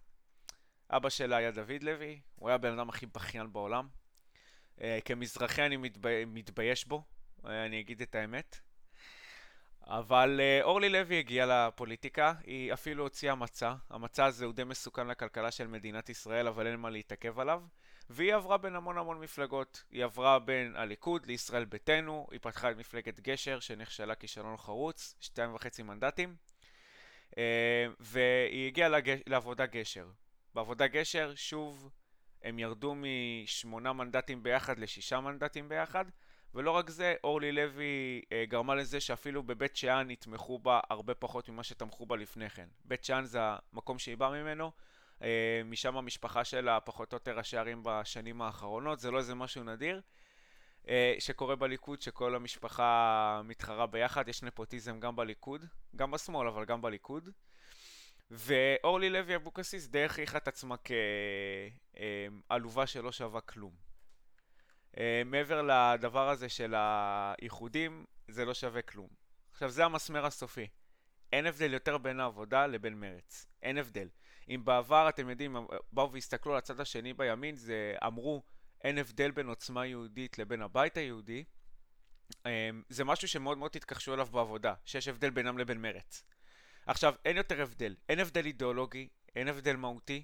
אבא 0.89 1.09
שלה 1.09 1.37
היה 1.37 1.51
דוד 1.51 1.83
לוי, 1.83 2.19
הוא 2.35 2.49
היה 2.49 2.55
הבן 2.55 2.79
אדם 2.79 2.89
הכי 2.89 3.05
בכיין 3.05 3.53
בעולם. 3.53 3.87
אה, 4.81 4.99
כמזרחי 5.05 5.65
אני 5.65 5.77
מתבי... 5.77 6.25
מתבייש 6.25 6.85
בו, 6.85 7.03
אני 7.43 7.79
אגיד 7.79 8.01
את 8.01 8.15
האמת. 8.15 8.59
אבל 9.89 10.39
uh, 10.39 10.63
אורלי 10.63 10.89
לוי 10.89 11.19
הגיעה 11.19 11.67
לפוליטיקה, 11.67 12.33
היא 12.43 12.73
אפילו 12.73 13.03
הוציאה 13.03 13.35
מצע, 13.35 13.73
המצע 13.89 14.25
הזה 14.25 14.45
הוא 14.45 14.53
די 14.53 14.63
מסוכן 14.63 15.07
לכלכלה 15.07 15.51
של 15.51 15.67
מדינת 15.67 16.09
ישראל, 16.09 16.47
אבל 16.47 16.67
אין 16.67 16.75
מה 16.75 16.89
להתעכב 16.89 17.39
עליו, 17.39 17.61
והיא 18.09 18.35
עברה 18.35 18.57
בין 18.57 18.75
המון 18.75 18.97
המון 18.97 19.19
מפלגות, 19.19 19.83
היא 19.91 20.03
עברה 20.03 20.39
בין 20.39 20.75
הליכוד 20.75 21.25
לישראל 21.25 21.65
ביתנו, 21.65 22.27
היא 22.31 22.39
פתחה 22.41 22.71
את 22.71 22.77
מפלגת 22.77 23.19
גשר 23.19 23.59
שנכשלה 23.59 24.15
כישלון 24.15 24.57
חרוץ, 24.57 25.15
שתיים 25.19 25.55
וחצי 25.55 25.83
מנדטים, 25.83 26.35
uh, 27.31 27.35
והיא 27.99 28.67
הגיעה 28.67 28.89
לגש... 28.89 29.19
לעבודה 29.27 29.65
גשר. 29.65 30.07
בעבודה 30.53 30.87
גשר, 30.87 31.35
שוב, 31.35 31.89
הם 32.43 32.59
ירדו 32.59 32.95
משמונה 32.95 33.93
מנדטים 33.93 34.43
ביחד 34.43 34.79
לשישה 34.79 35.19
מנדטים 35.19 35.69
ביחד, 35.69 36.05
ולא 36.55 36.71
רק 36.71 36.89
זה, 36.89 37.15
אורלי 37.23 37.51
לוי 37.51 38.21
אה, 38.31 38.43
גרמה 38.47 38.75
לזה 38.75 38.99
שאפילו 38.99 39.43
בבית 39.43 39.75
שאן 39.75 40.09
יתמכו 40.09 40.59
בה 40.59 40.79
הרבה 40.89 41.15
פחות 41.15 41.49
ממה 41.49 41.63
שתמכו 41.63 42.05
בה 42.05 42.15
לפני 42.15 42.49
כן. 42.49 42.67
בית 42.85 43.03
שאן 43.03 43.25
זה 43.25 43.39
המקום 43.41 43.99
שהיא 43.99 44.17
באה 44.17 44.29
ממנו, 44.29 44.71
אה, 45.21 45.61
משם 45.65 45.97
המשפחה 45.97 46.43
שלה 46.43 46.79
פחות 46.79 47.13
או 47.13 47.15
יותר 47.15 47.37
ראשי 47.37 47.57
ערים 47.57 47.81
בשנים 47.83 48.41
האחרונות, 48.41 48.99
זה 48.99 49.11
לא 49.11 49.17
איזה 49.17 49.35
משהו 49.35 49.63
נדיר. 49.63 50.01
אה, 50.87 51.15
שקורה 51.19 51.55
בליכוד, 51.55 52.01
שכל 52.01 52.35
המשפחה 52.35 53.41
מתחרה 53.45 53.87
ביחד, 53.87 54.27
יש 54.29 54.43
נפוטיזם 54.43 54.99
גם 54.99 55.15
בליכוד, 55.15 55.65
גם 55.95 56.11
בשמאל, 56.11 56.47
אבל 56.47 56.65
גם 56.65 56.81
בליכוד. 56.81 57.29
ואורלי 58.31 59.09
לוי 59.09 59.35
אבוקסיס 59.35 59.87
די 59.87 60.03
הכריחה 60.03 60.37
את 60.37 60.47
עצמה 60.47 60.75
כעלובה 62.47 62.87
שלא 62.87 63.11
שווה 63.11 63.41
כלום. 63.41 63.88
אה, 64.97 65.21
מעבר 65.25 65.61
לדבר 65.61 66.29
הזה 66.29 66.49
של 66.49 66.73
האיחודים, 66.77 68.05
זה 68.27 68.45
לא 68.45 68.53
שווה 68.53 68.81
כלום. 68.81 69.07
עכשיו, 69.51 69.69
זה 69.69 69.85
המסמר 69.85 70.25
הסופי. 70.25 70.67
אין 71.33 71.45
הבדל 71.45 71.73
יותר 71.73 71.97
בין 71.97 72.19
העבודה 72.19 72.67
לבין 72.67 72.99
מרץ. 72.99 73.47
אין 73.63 73.77
הבדל. 73.77 74.07
אם 74.49 74.61
בעבר, 74.65 75.09
אתם 75.09 75.29
יודעים, 75.29 75.55
באו 75.91 76.11
והסתכלו 76.11 76.51
על 76.51 76.57
הצד 76.57 76.79
השני 76.79 77.13
בימין, 77.13 77.55
זה 77.55 77.95
אמרו, 78.05 78.43
אין 78.83 78.97
הבדל 78.97 79.31
בין 79.31 79.47
עוצמה 79.47 79.85
יהודית 79.85 80.37
לבין 80.39 80.61
הבית 80.61 80.97
היהודי, 80.97 81.43
אמ, 82.45 82.81
זה 82.89 83.03
משהו 83.03 83.27
שמאוד 83.27 83.57
מאוד 83.57 83.71
תתכחשו 83.71 84.13
אליו 84.13 84.25
בעבודה, 84.25 84.73
שיש 84.85 85.07
הבדל 85.07 85.29
בינם 85.29 85.57
לבין 85.57 85.81
מרץ. 85.81 86.23
עכשיו, 86.85 87.13
אין 87.25 87.37
יותר 87.37 87.61
הבדל. 87.61 87.95
אין 88.09 88.19
הבדל 88.19 88.45
אידיאולוגי, 88.45 89.07
אין 89.35 89.47
הבדל 89.47 89.75
מהותי. 89.75 90.23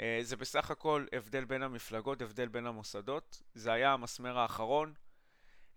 אה, 0.00 0.18
זה 0.22 0.36
בסך 0.36 0.70
הכל 0.70 1.06
הבדל 1.12 1.44
בין 1.44 1.62
המפלגות, 1.62 2.22
הבדל 2.22 2.48
בין 2.48 2.66
המוסדות. 2.66 3.42
זה 3.54 3.72
היה 3.72 3.92
המסמר 3.92 4.38
האחרון. 4.38 4.94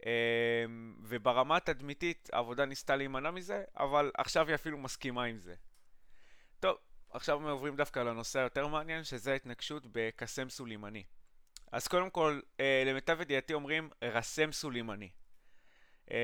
אמ, 0.05 0.95
וברמה 1.03 1.57
התדמיתית 1.57 2.29
העבודה 2.33 2.65
ניסתה 2.65 2.95
להימנע 2.95 3.31
מזה, 3.31 3.63
אבל 3.77 4.11
עכשיו 4.17 4.47
היא 4.47 4.55
אפילו 4.55 4.77
מסכימה 4.77 5.23
עם 5.23 5.39
זה. 5.39 5.55
טוב, 6.59 6.77
עכשיו 7.09 7.49
עוברים 7.49 7.75
דווקא 7.75 7.99
לנושא 7.99 8.39
היותר 8.39 8.67
מעניין, 8.67 9.03
שזה 9.03 9.31
ההתנגשות 9.31 9.83
בקסם 9.91 10.49
סולימני. 10.49 11.03
אז 11.71 11.87
קודם 11.87 12.09
כל, 12.09 12.39
אה, 12.59 12.83
למיטב 12.85 13.21
ידיעתי 13.21 13.53
אומרים 13.53 13.89
רסם 14.03 14.51
סולימני. 14.51 15.09
אה, 16.11 16.17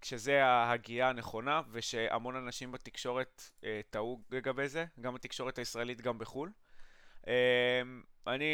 כשזה 0.00 0.44
ההגייה 0.44 1.08
הנכונה, 1.08 1.62
ושהמון 1.70 2.36
אנשים 2.36 2.72
בתקשורת 2.72 3.42
אה, 3.64 3.80
טעו 3.90 4.22
לגבי 4.30 4.68
זה, 4.68 4.84
גם 5.00 5.14
בתקשורת 5.14 5.58
הישראלית, 5.58 6.00
גם 6.00 6.18
בחו"ל. 6.18 6.52
אה, 7.28 7.82
אני 8.26 8.44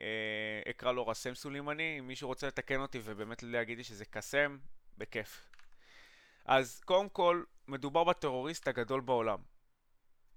אה, 0.00 0.70
אקרא 0.70 0.92
לו 0.92 1.06
רסם 1.08 1.34
סולימני, 1.34 1.98
אם 1.98 2.06
מישהו 2.06 2.28
רוצה 2.28 2.46
לתקן 2.46 2.80
אותי 2.80 3.00
ובאמת 3.04 3.42
להגיד 3.42 3.78
לי 3.78 3.84
שזה 3.84 4.04
קסם, 4.04 4.58
בכיף. 4.98 5.48
אז 6.44 6.80
קודם 6.84 7.08
כל, 7.08 7.42
מדובר 7.68 8.04
בטרוריסט 8.04 8.68
הגדול 8.68 9.00
בעולם. 9.00 9.38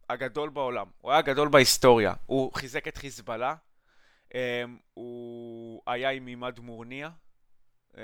הגדול 0.09 0.49
בעולם. 0.49 0.87
הוא 1.01 1.11
היה 1.11 1.19
הגדול 1.19 1.49
בהיסטוריה. 1.49 2.13
הוא 2.25 2.53
חיזק 2.53 2.87
את 2.87 2.97
חיזבאללה, 2.97 3.55
Um, 4.29 4.37
הוא 4.93 5.81
היה 5.87 6.09
עם 6.09 6.25
עימד 6.25 6.59
מורניה, 6.59 7.09
um, 7.93 7.97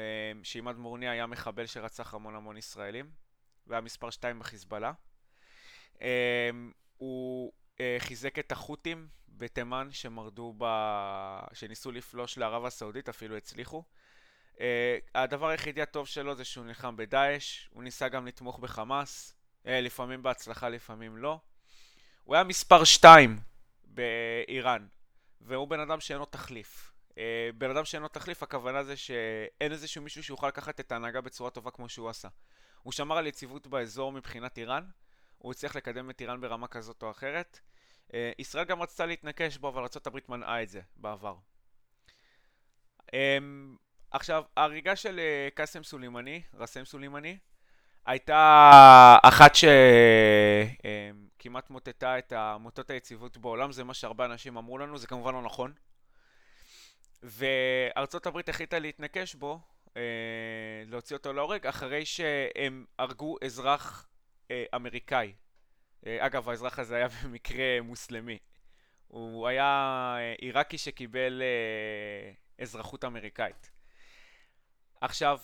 שעימד 0.44 0.76
מורניה 0.76 1.12
היה 1.12 1.28
מחבל 1.28 1.66
שרצח 1.66 2.14
המון 2.14 2.36
המון 2.36 2.58
ישראלים, 2.58 3.12
והיה 3.68 3.82
מספר 3.82 4.10
2 4.10 4.40
בחיזבאללה. 4.40 4.92
הוא 6.98 7.52
חיזק 8.00 8.40
את 8.40 8.52
החות'ים 8.52 9.08
בתימן 9.30 9.88
שמרדו 9.92 10.54
ב... 10.58 10.66
שניסו 11.54 11.92
לפלוש 11.92 12.38
לערב 12.38 12.66
הסעודית, 12.66 13.10
אפילו 13.10 13.38
הצליחו. 13.38 13.84
Uh, 14.56 14.62
הדבר 15.16 15.48
היחידי 15.48 15.82
הטוב 15.82 16.08
שלו 16.08 16.36
זה 16.36 16.44
שהוא 16.44 16.66
נלחם 16.66 16.96
בדאעש, 16.98 17.68
הוא 17.70 17.84
ניסה 17.84 18.10
גם 18.10 18.28
לתמוך 18.28 18.60
בחמאס, 18.60 19.36
uh, 19.64 19.70
לפעמים 19.70 20.24
בהצלחה, 20.24 20.70
לפעמים 20.70 21.18
לא. 21.18 21.40
הוא 22.24 22.36
היה 22.36 22.44
מספר 22.44 22.84
2 22.84 23.40
באיראן. 23.84 24.88
והוא 25.42 25.68
בן 25.68 25.80
אדם 25.80 26.00
שאין 26.00 26.20
לו 26.20 26.26
תחליף. 26.26 26.92
אה, 27.18 27.50
בן 27.58 27.70
אדם 27.70 27.86
שאין 27.86 28.02
לו 28.02 28.08
תחליף, 28.08 28.44
הכוונה 28.44 28.84
זה 28.84 28.98
שאין 28.98 29.72
איזשהו 29.72 30.02
מישהו 30.02 30.24
שיוכל 30.24 30.48
לקחת 30.48 30.80
את 30.80 30.92
ההנהגה 30.92 31.22
בצורה 31.22 31.50
טובה 31.50 31.72
כמו 31.72 31.90
שהוא 31.90 32.10
עשה. 32.10 32.28
הוא 32.84 32.94
שמר 32.94 33.18
על 33.18 33.28
יציבות 33.28 33.68
באזור 33.68 34.12
מבחינת 34.12 34.58
איראן, 34.58 34.84
הוא 35.42 35.52
הצליח 35.52 35.76
לקדם 35.76 36.10
את 36.10 36.22
איראן 36.22 36.42
ברמה 36.42 36.68
כזאת 36.68 37.04
או 37.04 37.12
אחרת. 37.12 37.60
אה, 38.14 38.32
ישראל 38.40 38.64
גם 38.64 38.82
רצתה 38.82 39.06
להתנקש 39.06 39.58
בו, 39.58 39.70
אבל 39.70 39.82
ארה"ב 39.82 40.20
מנעה 40.30 40.64
את 40.64 40.70
זה 40.70 40.82
בעבר. 40.96 41.36
אמ, 43.14 43.76
עכשיו, 44.12 44.44
ההריגה 44.58 44.96
של 44.96 45.20
אה, 45.20 45.50
קאסם 45.54 45.84
סולימני, 45.84 46.42
רסם 46.54 46.86
סולימני, 46.86 47.38
הייתה 48.06 49.18
אחת 49.24 49.52
שכמעט 51.38 51.70
מוטטה 51.70 52.18
את 52.20 52.34
מוטות 52.60 52.90
היציבות 52.90 53.38
בעולם, 53.38 53.72
זה 53.72 53.84
מה 53.84 53.94
שהרבה 53.94 54.26
אנשים 54.26 54.58
אמרו 54.58 54.78
לנו, 54.78 54.98
זה 54.98 55.08
כמובן 55.08 55.34
לא 55.34 55.42
נכון. 55.42 55.74
וארצות 57.24 58.26
הברית 58.26 58.50
החליטה 58.50 58.80
להתנקש 58.80 59.36
בו, 59.36 59.60
אה, 59.98 60.02
להוציא 60.88 61.16
אותו 61.16 61.34
להורג, 61.34 61.68
אחרי 61.68 62.06
שהם 62.06 62.86
הרגו 63.00 63.38
אזרח 63.46 64.11
אה, 64.52 64.64
אמריקאי. 64.76 65.34
אה, 66.06 66.26
אגב, 66.26 66.50
האזרח 66.50 66.80
הזה 66.80 66.96
היה 66.96 67.08
במקרה 67.24 67.82
מוסלמי. 67.82 68.38
הוא 69.08 69.48
היה 69.48 70.16
עיראקי 70.38 70.78
שקיבל 70.78 71.42
אזרחות 72.62 73.06
אמריקאית. 73.06 73.72
עכשיו, 75.02 75.40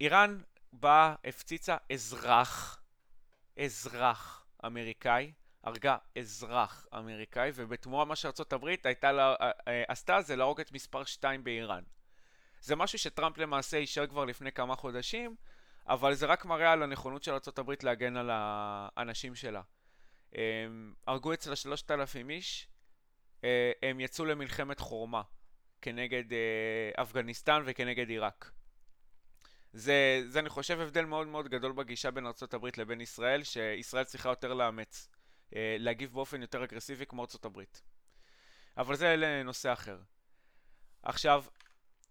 איראן 0.00 0.40
באה, 0.72 1.14
הפציצה 1.24 1.76
אזרח, 1.92 2.82
אזרח 3.56 4.46
אמריקאי, 4.64 5.32
הרגה 5.64 5.96
אזרח 6.18 6.86
אמריקאי, 6.94 7.50
ובתמורה 7.54 8.04
מה 8.04 8.16
שארצות 8.16 8.52
הברית 8.52 8.86
הייתה 8.86 9.12
לה, 9.12 9.34
אה, 9.40 9.50
אה, 9.68 9.84
עשתה 9.88 10.22
זה 10.22 10.36
להרוג 10.36 10.60
את 10.60 10.72
מספר 10.72 11.04
2 11.04 11.44
באיראן. 11.44 11.82
זה 12.60 12.76
משהו 12.76 12.98
שטראמפ 12.98 13.38
למעשה 13.38 13.76
אישר 13.76 14.06
כבר 14.06 14.24
לפני 14.24 14.52
כמה 14.52 14.76
חודשים, 14.76 15.36
אבל 15.88 16.14
זה 16.14 16.26
רק 16.26 16.44
מראה 16.44 16.72
על 16.72 16.82
הנכונות 16.82 17.22
של 17.22 17.34
הברית 17.56 17.84
להגן 17.84 18.16
על 18.16 18.30
האנשים 18.32 19.34
שלה. 19.34 19.62
הם 20.32 20.94
הרגו 21.06 21.32
אצלה 21.32 21.56
3,000 21.56 22.30
איש, 22.30 22.68
אה, 23.44 23.72
הם 23.82 24.00
יצאו 24.00 24.24
למלחמת 24.24 24.80
חורמה 24.80 25.22
כנגד 25.82 26.24
אפגניסטן 26.96 27.62
וכנגד 27.66 28.08
עיראק. 28.08 28.50
זה, 29.72 30.22
זה 30.26 30.38
אני 30.38 30.48
חושב 30.48 30.80
הבדל 30.80 31.04
מאוד 31.04 31.26
מאוד 31.26 31.48
גדול 31.48 31.72
בגישה 31.72 32.10
בין 32.10 32.26
ארה"ב 32.26 32.66
לבין 32.76 33.00
ישראל, 33.00 33.42
שישראל 33.44 34.04
צריכה 34.04 34.28
יותר 34.28 34.54
לאמץ, 34.54 35.08
אה, 35.56 35.76
להגיב 35.78 36.12
באופן 36.12 36.42
יותר 36.42 36.64
אגרסיבי 36.64 37.06
כמו 37.06 37.24
ארה"ב. 37.44 37.62
אבל 38.76 38.96
זה 38.96 39.16
לנושא 39.16 39.72
אחר. 39.72 39.98
עכשיו, 41.02 41.44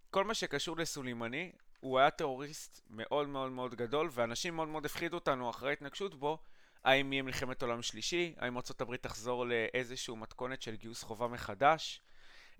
כל 0.09 0.23
מה 0.23 0.33
שקשור 0.33 0.77
לסולימני, 0.77 1.51
הוא 1.79 1.99
היה 1.99 2.09
טרוריסט 2.09 2.81
מאוד 2.89 3.29
מאוד 3.29 3.51
מאוד 3.51 3.75
גדול, 3.75 4.09
ואנשים 4.11 4.55
מאוד 4.55 4.67
מאוד 4.67 4.85
הפחידו 4.85 5.15
אותנו 5.15 5.49
אחרי 5.49 5.73
התנגשות 5.73 6.15
בו, 6.15 6.37
האם 6.83 7.13
יהיה 7.13 7.23
מלחמת 7.23 7.61
עולם 7.61 7.81
שלישי, 7.81 8.33
האם 8.37 8.57
ארה"ב 8.57 8.95
תחזור 8.95 9.45
לאיזשהו 9.45 10.15
מתכונת 10.15 10.61
של 10.61 10.75
גיוס 10.75 11.03
חובה 11.03 11.27
מחדש, 11.27 12.01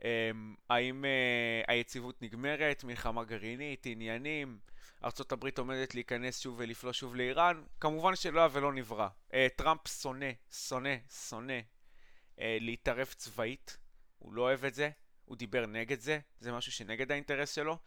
אמ, 0.03 0.55
האם 0.69 1.05
אה, 1.05 1.61
היציבות 1.67 2.21
נגמרת, 2.21 2.83
מלחמה 2.83 3.23
גרעינית, 3.23 3.85
עניינים, 3.85 4.59
ארצות 5.03 5.31
הברית 5.31 5.57
עומדת 5.57 5.95
להיכנס 5.95 6.39
שוב 6.39 6.55
ולפלוש 6.57 6.99
שוב 6.99 7.15
לאיראן? 7.15 7.63
כמובן 7.79 8.15
שלא 8.15 8.39
היה 8.39 8.49
ולא 8.51 8.73
נברא. 8.73 9.07
אה, 9.33 9.47
טראמפ 9.55 9.87
שונא, 9.87 10.29
שונא, 10.51 10.95
שונא 11.29 11.59
אה, 12.39 12.57
להתערב 12.61 13.07
צבאית, 13.07 13.77
הוא 14.19 14.33
לא 14.33 14.41
אוהב 14.41 14.65
את 14.65 14.73
זה, 14.73 14.89
הוא 15.25 15.37
דיבר 15.37 15.65
נגד 15.65 15.99
זה, 15.99 16.19
זה 16.39 16.51
משהו 16.51 16.71
שנגד 16.71 17.11
האינטרס 17.11 17.55
שלו. 17.55 17.77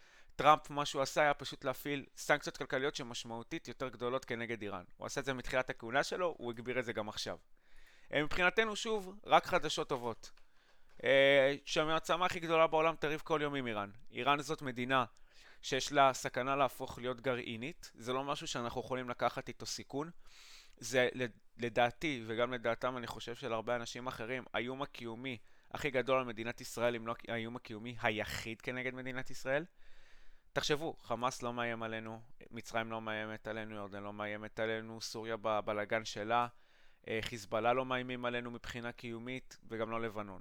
טראמפ, 0.40 0.70
מה 0.70 0.86
שהוא 0.86 1.02
עשה 1.02 1.22
היה 1.22 1.34
פשוט 1.34 1.64
להפעיל 1.64 2.04
סנקציות 2.16 2.56
כלכליות 2.56 2.96
שמשמעותית 2.96 3.68
יותר 3.68 3.88
גדולות 3.88 4.24
כנגד 4.24 4.62
איראן. 4.62 4.84
הוא 4.96 5.06
עשה 5.06 5.20
את 5.20 5.24
זה 5.24 5.34
מתחילת 5.34 5.70
הכהונה 5.70 6.04
שלו, 6.04 6.34
הוא 6.38 6.50
הגביר 6.50 6.78
את 6.78 6.84
זה 6.84 6.92
גם 6.92 7.08
עכשיו. 7.08 7.38
מבחינתנו, 8.14 8.76
שוב, 8.76 9.18
רק 9.26 9.46
חדשות 9.46 9.88
טובות. 9.88 10.30
אה, 11.04 11.54
שהמעצמה 11.64 12.26
הכי 12.26 12.40
גדולה 12.40 12.66
בעולם 12.66 12.94
תריב 12.96 13.20
כל 13.24 13.40
יום 13.42 13.54
עם 13.54 13.66
איראן. 13.66 13.90
איראן 14.12 14.40
זאת 14.40 14.62
מדינה 14.62 15.04
שיש 15.62 15.92
לה 15.92 16.12
סכנה 16.12 16.56
להפוך 16.56 16.98
להיות 16.98 17.20
גרעינית, 17.20 17.90
זה 17.94 18.12
לא 18.12 18.24
משהו 18.24 18.46
שאנחנו 18.46 18.80
יכולים 18.80 19.10
לקחת 19.10 19.48
איתו 19.48 19.66
סיכון. 19.66 20.10
זה 20.76 21.08
לדעתי, 21.58 22.24
וגם 22.26 22.52
לדעתם 22.52 22.96
אני 22.96 23.06
חושב 23.06 23.34
של 23.34 23.52
הרבה 23.52 23.76
אנשים 23.76 24.06
אחרים, 24.06 24.44
האיום 24.54 24.82
הקיומי 24.82 25.38
הכי 25.70 25.90
גדול 25.90 26.18
על 26.18 26.24
מדינת 26.24 26.60
ישראל, 26.60 26.96
אם 26.96 27.06
לא 27.06 27.14
האיום 27.28 27.56
הקיומי 27.56 27.96
היחיד 28.02 28.60
כנגד 28.60 28.94
מדינת 28.94 29.30
ישראל. 29.30 29.64
תחשבו, 30.52 30.96
חמאס 31.02 31.42
לא 31.42 31.52
מאיים 31.52 31.82
עלינו, 31.82 32.20
מצרים 32.50 32.90
לא 32.90 33.00
מאיימת 33.00 33.46
עלינו, 33.46 33.74
ירדן 33.74 34.02
לא 34.02 34.12
מאיימת 34.12 34.60
עלינו, 34.60 35.00
סוריה 35.00 35.36
בבלגן 35.36 36.04
שלה, 36.04 36.46
אה, 37.08 37.18
חיזבאללה 37.22 37.72
לא 37.72 37.84
מאיימים 37.84 38.24
עלינו 38.24 38.50
מבחינה 38.50 38.92
קיומית, 38.92 39.58
וגם 39.68 39.90
לא 39.90 40.00
לבנון. 40.00 40.40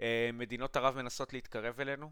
אה, 0.00 0.30
מדינות 0.32 0.76
ערב 0.76 0.96
מנסות 0.96 1.32
להתקרב 1.32 1.80
אלינו, 1.80 2.10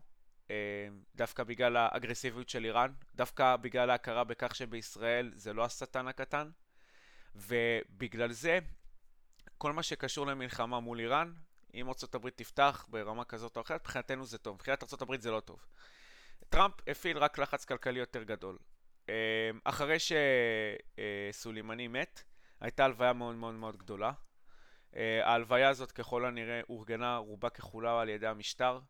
אה, 0.50 0.88
דווקא 1.14 1.42
בגלל 1.44 1.76
האגרסיביות 1.76 2.48
של 2.48 2.64
איראן, 2.64 2.92
דווקא 3.14 3.56
בגלל 3.56 3.90
ההכרה 3.90 4.24
בכך 4.24 4.54
שבישראל 4.54 5.32
זה 5.34 5.52
לא 5.52 5.64
השטן 5.64 6.08
הקטן, 6.08 6.50
ובגלל 7.34 8.32
זה 8.32 8.58
כל 9.58 9.72
מה 9.72 9.82
שקשור 9.82 10.26
למלחמה 10.26 10.80
מול 10.80 11.00
איראן, 11.00 11.32
אם 11.74 11.88
ארה"ב 11.88 12.28
תפתח 12.28 12.86
ברמה 12.88 13.24
כזאת 13.24 13.56
או 13.56 13.62
אחרת, 13.62 13.80
מבחינתנו 13.80 14.26
זה 14.26 14.38
טוב, 14.38 14.54
מבחינת 14.54 14.82
ארה"ב 14.82 15.20
זה 15.20 15.30
לא 15.30 15.40
טוב. 15.40 15.66
טראמפ 16.48 16.74
הפעיל 16.86 17.18
רק 17.18 17.38
לחץ 17.38 17.64
כלכלי 17.64 17.98
יותר 17.98 18.22
גדול. 18.22 18.58
אה, 19.08 19.50
אחרי 19.64 19.96
שסולימני 21.32 21.88
מת, 21.88 22.22
הייתה 22.60 22.84
הלוויה 22.84 23.12
מאוד 23.12 23.34
מאוד 23.34 23.54
מאוד 23.54 23.76
גדולה. 23.76 24.12
אה, 24.96 25.26
ההלוויה 25.26 25.68
הזאת 25.68 25.92
ככל 25.92 26.24
הנראה 26.24 26.60
אורגנה 26.68 27.16
רובה 27.16 27.50
ככולה 27.50 28.00
על 28.00 28.08
ידי 28.08 28.26
המשטר, 28.26 28.80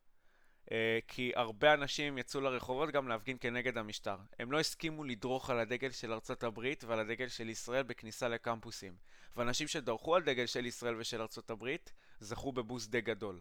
אה, 0.73 0.99
כי 1.09 1.33
הרבה 1.37 1.75
אנשים 1.75 2.19
יצאו 2.19 2.41
לרחובות 2.41 2.91
גם 2.91 3.09
להפגין 3.09 3.37
כנגד 3.41 3.79
המשטר. 3.79 4.17
הם 4.39 4.53
לא 4.53 4.61
הסכימו 4.61 5.05
לדרוך 5.05 5.51
על 5.51 5.59
הדגל 5.59 5.91
של 5.91 6.13
ארצות 6.13 6.43
הברית 6.43 6.85
ועל 6.85 7.01
הדגל 7.01 7.29
של 7.29 7.49
ישראל 7.49 7.83
בכניסה 7.83 8.29
לקמפוסים. 8.29 8.97
ואנשים 9.37 9.69
שדרכו 9.69 10.17
על 10.17 10.23
דגל 10.23 10.47
של 10.47 10.67
ישראל 10.67 10.97
ושל 10.97 11.21
ארצות 11.21 11.51
הברית 11.51 11.93
זכו 12.21 12.53
בבוסט 12.53 12.91
די 12.91 13.01
גדול. 13.01 13.41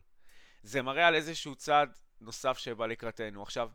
זה 0.63 0.81
מראה 0.81 1.07
על 1.07 1.15
איזשהו 1.15 1.55
צעד 1.55 1.97
נוסף 2.21 2.57
שבא 2.57 2.85
לקראתנו. 2.85 3.43
עכשיו, 3.43 3.69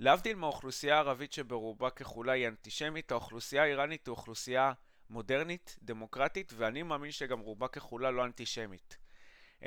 להבדיל 0.00 0.36
מהאוכלוסייה 0.36 0.94
הערבית 0.94 1.32
שברובה 1.32 1.90
ככולה 1.90 2.32
היא 2.32 2.48
אנטישמית, 2.48 3.12
האוכלוסייה 3.12 3.62
האיראנית 3.62 4.06
היא 4.06 4.12
אוכלוסייה 4.12 4.72
מודרנית, 5.10 5.76
דמוקרטית, 5.82 6.52
ואני 6.56 6.82
מאמין 6.82 7.10
שגם 7.10 7.40
רובה 7.40 7.68
ככולה 7.68 8.10
לא 8.10 8.24
אנטישמית. 8.24 8.96
Uh, 9.60 9.64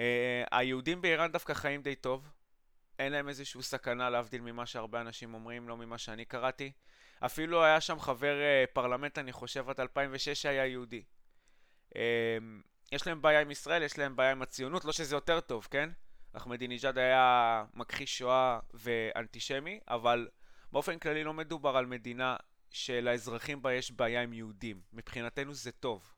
היהודים 0.52 1.02
באיראן 1.02 1.32
דווקא 1.32 1.54
חיים 1.54 1.82
די 1.82 1.96
טוב, 1.96 2.30
אין 3.00 3.12
להם 3.12 3.30
איזושהי 3.30 3.64
סכנה 3.64 4.10
להבדיל 4.10 4.42
ממה 4.42 4.66
שהרבה 4.66 5.02
אנשים 5.02 5.34
אומרים, 5.34 5.70
לא 5.70 5.78
ממה 5.78 5.98
שאני 5.98 6.26
קראתי. 6.26 6.72
אפילו 7.26 7.64
היה 7.64 7.82
שם 7.82 8.00
חבר 8.00 8.36
uh, 8.38 8.74
פרלמנט, 8.74 9.18
אני 9.18 9.32
חושב, 9.32 9.70
עד 9.70 9.80
2006 9.80 10.30
שהיה 10.30 10.66
יהודי. 10.66 11.04
Uh, 11.90 11.98
יש 12.92 13.08
להם 13.08 13.22
בעיה 13.22 13.42
עם 13.42 13.52
ישראל, 13.52 13.84
יש 13.84 13.98
להם 13.98 14.16
בעיה 14.16 14.32
עם 14.32 14.42
הציונות, 14.42 14.86
לא 14.86 14.92
שזה 14.92 15.16
יותר 15.16 15.40
טוב, 15.40 15.68
כן? 15.72 15.90
אחמדינג'אד 16.34 16.98
היה 16.98 17.66
מכחיש 17.74 18.18
שואה 18.18 18.60
ואנטישמי, 18.74 19.80
אבל 19.88 20.28
באופן 20.72 21.00
כללי 21.00 21.24
לא 21.24 21.34
מדובר 21.34 21.78
על 21.78 21.86
מדינה 21.86 22.36
שלאזרחים 22.72 23.62
בה 23.62 23.74
יש 23.74 23.92
בעיה 23.92 24.22
עם 24.22 24.34
יהודים. 24.34 24.82
מבחינתנו 24.94 25.54
זה 25.54 25.72
טוב. 25.72 26.14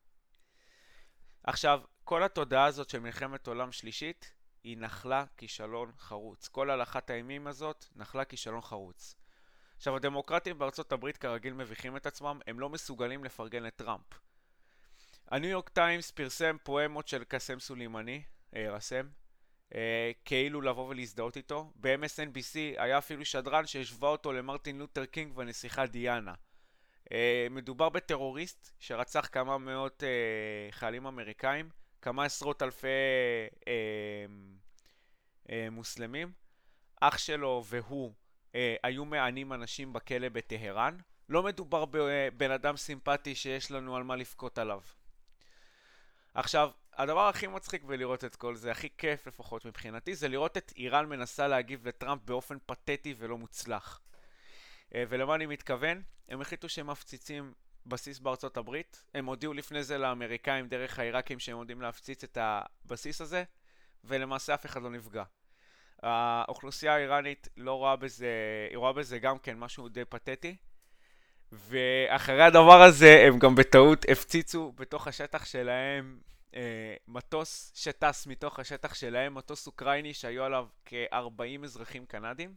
עכשיו, 1.44 1.82
כל 2.04 2.24
התודעה 2.24 2.66
הזאת 2.66 2.90
של 2.90 3.00
מלחמת 3.00 3.48
עולם 3.48 3.72
שלישית 3.72 4.34
היא 4.64 4.78
נחלה 4.78 5.26
כישלון 5.38 5.92
חרוץ. 6.00 6.48
כל 6.48 6.70
הלכת 6.70 7.10
האימים 7.10 7.48
הזאת 7.48 7.86
נחלה 7.96 8.26
כישלון 8.26 8.62
חרוץ. 8.62 9.16
עכשיו, 9.78 9.96
הדמוקרטים 9.96 10.60
בארצות 10.60 10.92
הברית 10.92 11.18
כרגיל 11.18 11.54
מביכים 11.54 11.98
את 11.98 12.06
עצמם, 12.06 12.40
הם 12.48 12.60
לא 12.60 12.70
מסוגלים 12.70 13.24
לפרגן 13.24 13.64
לטראמפ. 13.64 14.06
הניו 15.28 15.50
יורק 15.50 15.70
טיימס 15.70 16.12
פרסם 16.12 16.58
פואמות 16.64 17.08
של 17.08 17.24
קאסם 17.24 17.60
סולימני, 17.60 18.24
אה, 18.56 18.72
קאסם, 18.72 19.08
כאילו 20.26 20.62
לבוא 20.62 20.88
ולהזדהות 20.88 21.38
איתו. 21.38 21.72
ב-MSNBC 21.76 22.56
היה 22.78 22.98
אפילו 22.98 23.26
שדרן 23.26 23.68
שהשווה 23.68 24.10
אותו 24.10 24.34
למרטין 24.34 24.80
לותר 24.80 25.06
קינג 25.06 25.38
והנסיכה 25.38 25.86
דיאנה. 25.86 26.34
אה, 27.12 27.48
מדובר 27.52 27.90
בטרוריסט 27.90 28.72
שרצח 28.80 29.28
כמה 29.32 29.58
מאות 29.58 30.04
אה, 30.04 30.72
חיילים 30.72 31.06
אמריקאים, 31.06 31.70
כמה 32.02 32.26
עשרות 32.26 32.62
אלפי 32.62 32.88
אה, 33.68 34.26
אה, 35.50 35.68
מוסלמים. 35.72 36.32
אח 37.02 37.18
שלו 37.18 37.64
והוא 37.66 38.14
אה, 38.56 38.76
היו 38.84 39.06
מענים 39.06 39.54
אנשים 39.54 39.94
בכלא 39.94 40.30
בטהרן. 40.30 40.98
לא 41.30 41.44
מדובר 41.44 41.86
בבן 41.92 42.52
אדם 42.52 42.78
סימפטי 42.78 43.36
שיש 43.36 43.72
לנו 43.72 43.96
על 43.96 44.04
מה 44.04 44.16
לבכות 44.16 44.58
עליו. 44.58 44.82
עכשיו, 46.34 46.72
הדבר 46.98 47.28
הכי 47.28 47.48
מצחיק 47.48 47.84
בלראות 47.84 48.24
את 48.24 48.36
כל 48.36 48.56
זה, 48.56 48.72
הכי 48.72 48.90
כיף 48.98 49.28
לפחות 49.28 49.66
מבחינתי, 49.66 50.16
זה 50.16 50.28
לראות 50.28 50.58
את 50.58 50.74
איראן 50.78 51.06
מנסה 51.06 51.48
להגיב 51.48 51.88
לטראמפ 51.88 52.22
באופן 52.26 52.58
פתטי 52.66 53.16
ולא 53.18 53.38
מוצלח. 53.38 54.02
אה, 54.96 55.04
ולמה 55.10 55.36
אני 55.36 55.46
מתכוון? 55.46 56.02
הם 56.30 56.42
החליטו 56.42 56.70
שהם 56.70 56.88
מפציצים 56.88 57.54
בסיס 57.86 58.20
בארצות 58.20 58.58
הברית, 58.58 59.04
הם 59.14 59.26
הודיעו 59.26 59.54
לפני 59.54 59.84
זה 59.84 59.98
לאמריקאים 59.98 60.68
דרך 60.68 61.00
העיראקים 61.00 61.40
שהם 61.40 61.58
עומדים 61.58 61.82
להפציץ 61.82 62.24
את 62.24 62.38
הבסיס 62.42 63.22
הזה, 63.22 63.44
ולמעשה 64.04 64.54
אף 64.54 64.66
אחד 64.66 64.82
לא 64.82 64.90
נפגע. 64.90 65.24
האוכלוסייה 66.04 66.96
האיראנית 66.96 67.48
לא 67.58 67.74
רואה 67.74 67.96
בזה, 67.96 68.28
היא 68.70 68.78
רואה 68.78 68.94
בזה 68.94 69.20
גם 69.20 69.40
כן 69.40 69.58
משהו 69.58 69.90
די 69.90 70.06
פתטי, 70.06 70.56
ואחרי 71.52 72.44
הדבר 72.44 72.82
הזה 72.82 73.24
הם 73.28 73.40
גם 73.40 73.56
בטעות 73.56 74.06
הפציצו 74.10 74.72
בתוך 74.72 75.08
השטח 75.08 75.46
שלהם 75.46 76.20
אה, 76.56 76.96
מטוס 77.08 77.72
שטס 77.76 78.28
מתוך 78.28 78.60
השטח 78.60 78.94
שלהם, 78.94 79.36
מטוס 79.36 79.68
אוקראיני 79.68 80.14
שהיו 80.14 80.44
עליו 80.44 80.68
כ-40 80.86 81.64
אזרחים 81.64 82.06
קנדים. 82.06 82.56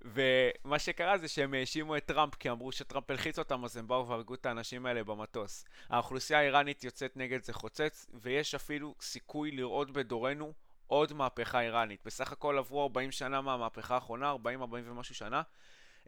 ומה 0.00 0.78
שקרה 0.78 1.18
זה 1.18 1.28
שהם 1.28 1.54
האשימו 1.54 1.96
את 1.96 2.04
טראמפ 2.04 2.34
כי 2.34 2.50
אמרו 2.50 2.72
שטראמפ 2.72 3.10
הלחיץ 3.10 3.38
אותם 3.38 3.64
אז 3.64 3.76
הם 3.76 3.88
באו 3.88 4.08
והרגו 4.08 4.34
את 4.34 4.46
האנשים 4.46 4.86
האלה 4.86 5.04
במטוס. 5.04 5.64
האוכלוסייה 5.88 6.38
האיראנית 6.38 6.84
יוצאת 6.84 7.16
נגד 7.16 7.42
זה 7.42 7.52
חוצץ 7.52 8.06
ויש 8.14 8.54
אפילו 8.54 8.94
סיכוי 9.00 9.50
לראות 9.50 9.90
בדורנו 9.90 10.52
עוד 10.86 11.12
מהפכה 11.12 11.60
איראנית. 11.60 12.00
בסך 12.04 12.32
הכל 12.32 12.58
עברו 12.58 12.82
40 12.82 13.10
שנה 13.12 13.40
מהמהפכה 13.40 13.94
האחרונה, 13.94 14.32
40-40 14.32 14.36
ומשהו 14.70 15.14
שנה. 15.14 15.42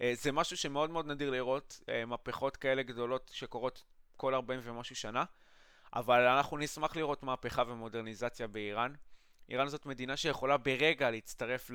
אה, 0.01 0.13
זה 0.15 0.33
משהו 0.33 0.57
שמאוד 0.57 0.91
מאוד 0.91 1.07
נדיר 1.07 1.31
לראות, 1.31 1.81
אה, 1.89 2.05
מהפכות 2.05 2.57
כאלה 2.57 2.83
גדולות 2.83 3.31
שקורות 3.35 3.83
כל 4.17 4.35
40 4.35 4.61
ומשהו 4.63 4.97
שנה. 4.97 5.25
אבל 5.95 6.27
אנחנו 6.27 6.57
נשמח 6.59 6.97
לראות 6.97 7.23
מהפכה 7.23 7.63
ומודרניזציה 7.67 8.47
באיראן. 8.47 8.93
איראן 9.49 9.69
זאת 9.69 9.87
מדינה 9.87 10.17
שיכולה 10.17 10.57
ברגע 10.57 11.11
להצטרף 11.11 11.71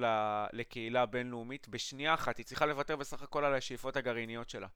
לקהילה 0.54 1.02
הבינלאומית 1.02 1.68
בשנייה 1.68 2.14
אחת, 2.14 2.38
היא 2.38 2.46
צריכה 2.46 2.66
לוותר 2.66 2.96
בסך 2.96 3.22
הכל 3.22 3.46
על 3.46 3.54
השאיפות 3.54 3.98
הגרעיניות 3.98 4.50
שלה. 4.50 4.68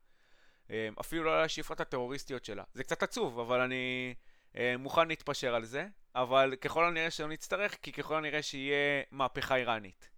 אה, 0.70 0.90
אפילו 1.00 1.24
לא 1.24 1.36
על 1.38 1.44
השאיפות 1.44 1.82
הטרוריסטיות 1.82 2.46
שלה. 2.46 2.64
זה 2.74 2.84
קצת 2.84 3.04
עצוב, 3.04 3.40
אבל 3.40 3.60
אני 3.60 4.14
אה, 4.58 4.76
מוכן 4.80 5.08
להתפשר 5.08 5.56
על 5.56 5.66
זה, 5.66 5.88
אבל 6.16 6.56
ככל 6.62 6.86
הנראה 6.86 7.12
שלא 7.12 7.28
נצטרך, 7.28 7.78
כי 7.82 7.92
ככל 7.92 8.16
הנראה 8.16 8.42
שיהיה 8.42 9.04
מהפכה 9.12 9.56
איראנית. 9.56 10.10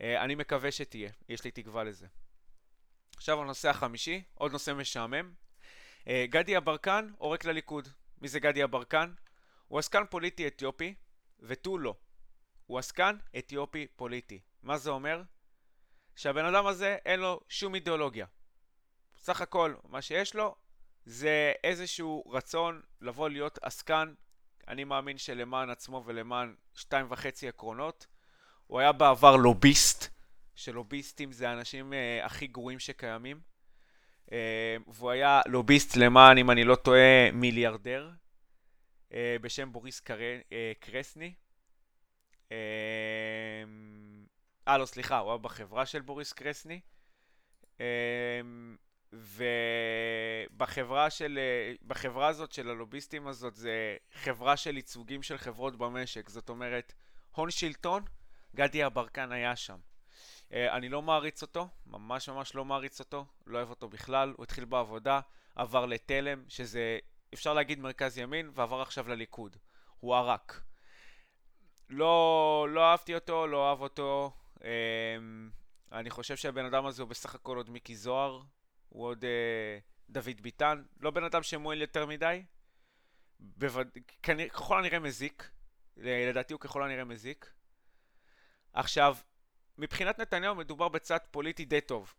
אה, 0.00 0.24
אני 0.24 0.34
מקווה 0.34 0.72
שתהיה, 0.72 1.10
יש 1.28 1.44
לי 1.44 1.50
תקווה 1.50 1.84
לזה. 1.84 2.06
עכשיו 3.16 3.42
הנושא 3.42 3.70
החמישי, 3.70 4.22
עוד 4.34 4.52
נושא 4.52 4.70
משעמם. 4.70 5.32
גדי 6.08 6.52
יברקן 6.52 7.10
עורק 7.18 7.44
לליכוד. 7.44 7.88
מי 8.22 8.28
זה 8.28 8.40
גדי 8.40 8.60
יברקן? 8.60 9.12
הוא 9.68 9.78
עסקן 9.78 10.02
פוליטי 10.10 10.46
אתיופי, 10.46 10.94
ותו 11.40 11.78
לא. 11.78 11.94
הוא 12.66 12.78
עסקן 12.78 13.16
אתיופי 13.38 13.86
פוליטי. 13.96 14.40
מה 14.62 14.78
זה 14.78 14.90
אומר? 14.90 15.22
שהבן 16.16 16.44
אדם 16.44 16.66
הזה 16.66 16.96
אין 17.04 17.20
לו 17.20 17.40
שום 17.48 17.74
אידיאולוגיה. 17.74 18.26
סך 19.16 19.40
הכל, 19.40 19.74
מה 19.84 20.02
שיש 20.02 20.34
לו 20.34 20.54
זה 21.04 21.52
איזשהו 21.64 22.24
רצון 22.26 22.82
לבוא 23.00 23.28
להיות 23.28 23.58
עסקן, 23.62 24.14
אני 24.68 24.84
מאמין 24.84 25.18
שלמען 25.18 25.70
עצמו 25.70 26.02
ולמען 26.06 26.54
שתיים 26.74 27.06
וחצי 27.10 27.48
עקרונות. 27.48 28.06
הוא 28.66 28.80
היה 28.80 28.92
בעבר 28.92 29.36
לוביסט, 29.36 30.08
שלוביסטים 30.54 31.32
זה 31.32 31.48
האנשים 31.48 31.92
אה, 31.92 32.26
הכי 32.26 32.46
גרועים 32.46 32.78
שקיימים. 32.78 33.40
אה, 34.32 34.76
והוא 34.86 35.10
היה 35.10 35.40
לוביסט 35.46 35.96
למען, 35.96 36.38
אם 36.38 36.50
אני 36.50 36.64
לא 36.64 36.74
טועה, 36.74 37.30
מיליארדר 37.32 38.10
אה, 39.12 39.36
בשם 39.40 39.72
בוריס 39.72 40.02
אה, 40.52 40.72
קרסני. 40.80 41.34
אה, 42.52 43.64
לא, 44.78 44.86
סליחה, 44.86 45.18
הוא 45.18 45.30
היה 45.30 45.38
בחברה 45.38 45.86
של 45.86 46.00
בוריס 46.00 46.32
קרסני. 46.32 46.80
ובחברה 50.52 51.10
של, 51.10 51.38
בחברה 51.86 52.28
הזאת 52.28 52.52
של 52.52 52.68
הלוביסטים 52.68 53.26
הזאת 53.26 53.54
זה 53.54 53.96
חברה 54.12 54.56
של 54.56 54.76
ייצוגים 54.76 55.22
של 55.22 55.38
חברות 55.38 55.76
במשק, 55.76 56.28
זאת 56.28 56.48
אומרת 56.48 56.92
הון 57.30 57.50
שלטון, 57.50 58.04
גדי 58.56 58.78
יברקן 58.78 59.32
היה 59.32 59.56
שם. 59.56 59.78
אה, 60.52 60.76
אני 60.76 60.88
לא 60.88 61.02
מעריץ 61.02 61.42
אותו, 61.42 61.68
ממש 61.86 62.28
ממש 62.28 62.54
לא 62.54 62.64
מעריץ 62.64 63.00
אותו, 63.00 63.26
לא 63.46 63.58
אוהב 63.58 63.70
אותו 63.70 63.88
בכלל, 63.88 64.34
הוא 64.36 64.44
התחיל 64.44 64.64
בעבודה, 64.64 65.20
עבר 65.54 65.86
לתלם, 65.86 66.44
שזה 66.48 66.98
אפשר 67.34 67.54
להגיד 67.54 67.80
מרכז 67.80 68.18
ימין, 68.18 68.50
ועבר 68.54 68.80
עכשיו 68.80 69.08
לליכוד. 69.08 69.56
הוא 70.00 70.14
ערק. 70.14 70.62
לא, 71.88 72.66
לא 72.70 72.90
אהבתי 72.90 73.14
אותו, 73.14 73.46
לא 73.46 73.68
אהב 73.68 73.80
אותו. 73.80 74.32
אמ, 74.64 75.50
אני 75.92 76.10
חושב 76.10 76.36
שהבן 76.36 76.64
אדם 76.64 76.86
הזה 76.86 77.02
הוא 77.02 77.10
בסך 77.10 77.34
הכל 77.34 77.56
עוד 77.56 77.70
מיקי 77.70 77.96
זוהר, 77.96 78.42
הוא 78.88 79.06
עוד 79.06 79.24
אה, 79.24 79.78
דוד 80.10 80.40
ביטן, 80.40 80.82
לא 81.00 81.10
בן 81.10 81.24
אדם 81.24 81.42
שמועיל 81.42 81.80
יותר 81.80 82.06
מדי. 82.06 82.44
בווד... 83.40 83.88
כנראה, 84.22 84.48
ככל 84.48 84.78
הנראה 84.78 84.98
מזיק, 84.98 85.50
לדעתי 85.96 86.52
הוא 86.52 86.60
ככל 86.60 86.82
הנראה 86.82 87.04
מזיק. 87.04 87.52
עכשיו, 88.72 89.16
מבחינת 89.82 90.18
נתניהו 90.18 90.54
מדובר 90.54 90.88
בצד 90.88 91.18
פוליטי 91.30 91.64
די 91.64 91.80
טוב. 91.80 92.14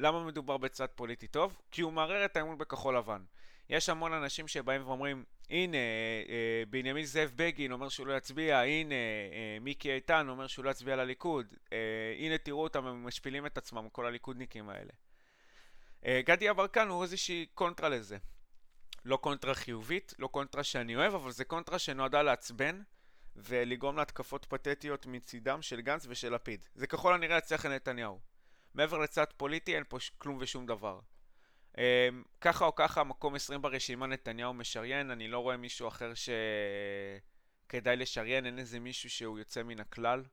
למה 0.00 0.24
מדובר 0.24 0.56
בצד 0.56 0.86
פוליטי 0.94 1.26
טוב? 1.26 1.60
כי 1.70 1.82
הוא 1.82 1.92
מערער 1.92 2.24
את 2.24 2.36
האמון 2.36 2.58
בכחול 2.58 2.96
לבן. 2.96 3.22
יש 3.68 3.88
המון 3.88 4.12
אנשים 4.12 4.48
שבאים 4.48 4.86
ואומרים, 4.86 5.24
הנה, 5.50 5.76
אה, 5.76 6.62
בנימין 6.70 7.04
זאב 7.04 7.32
בגין 7.36 7.72
אומר 7.72 7.88
שהוא 7.88 8.06
לא 8.06 8.16
יצביע, 8.16 8.58
הנה, 8.58 8.94
אה, 8.94 9.58
מיקי 9.60 9.92
איתן 9.92 10.28
אומר 10.28 10.46
שהוא 10.46 10.64
לא 10.64 10.70
יצביע 10.70 10.96
לליכוד, 10.96 11.54
אה, 11.72 11.78
הנה 12.18 12.38
תראו 12.38 12.62
אותם, 12.62 12.86
הם 12.86 13.06
משפילים 13.06 13.46
את 13.46 13.58
עצמם, 13.58 13.88
כל 13.92 14.06
הליכודניקים 14.06 14.68
האלה. 14.68 14.92
אה, 16.06 16.20
גדי 16.24 16.44
יברקן 16.44 16.88
הוא 16.88 17.02
איזושהי 17.02 17.46
קונטרה 17.54 17.88
לזה. 17.88 18.16
לא 19.04 19.16
קונטרה 19.16 19.54
חיובית, 19.54 20.14
לא 20.18 20.26
קונטרה 20.26 20.64
שאני 20.64 20.96
אוהב, 20.96 21.14
אבל 21.14 21.30
זה 21.30 21.44
קונטרה 21.44 21.78
שנועדה 21.78 22.22
לעצבן 22.22 22.82
ולגרום 23.36 23.96
להתקפות 23.96 24.44
פתטיות 24.44 25.06
מצידם 25.06 25.62
של 25.62 25.80
גנץ 25.80 26.06
ושל 26.08 26.34
לפיד. 26.34 26.64
זה 26.74 26.86
ככל 26.86 27.14
הנראה 27.14 27.38
יצליח 27.38 27.66
לנתניהו. 27.66 28.20
מעבר 28.74 28.98
לצד 28.98 29.24
פוליטי 29.36 29.76
אין 29.76 29.84
פה 29.88 29.98
כלום 30.18 30.36
ושום 30.40 30.66
דבר. 30.66 31.00
Um, 31.72 31.78
ככה 32.40 32.64
או 32.64 32.74
ככה, 32.74 33.04
מקום 33.04 33.34
20 33.34 33.62
ברשימה 33.62 34.06
נתניהו 34.06 34.54
משריין, 34.54 35.10
אני 35.10 35.28
לא 35.28 35.38
רואה 35.38 35.56
מישהו 35.56 35.88
אחר 35.88 36.12
שכדאי 37.66 37.96
לשריין, 37.96 38.46
אין 38.46 38.58
איזה 38.58 38.80
מישהו 38.80 39.10
שהוא 39.10 39.38
יוצא 39.38 39.62
מן 39.62 39.80
הכלל. 39.80 40.24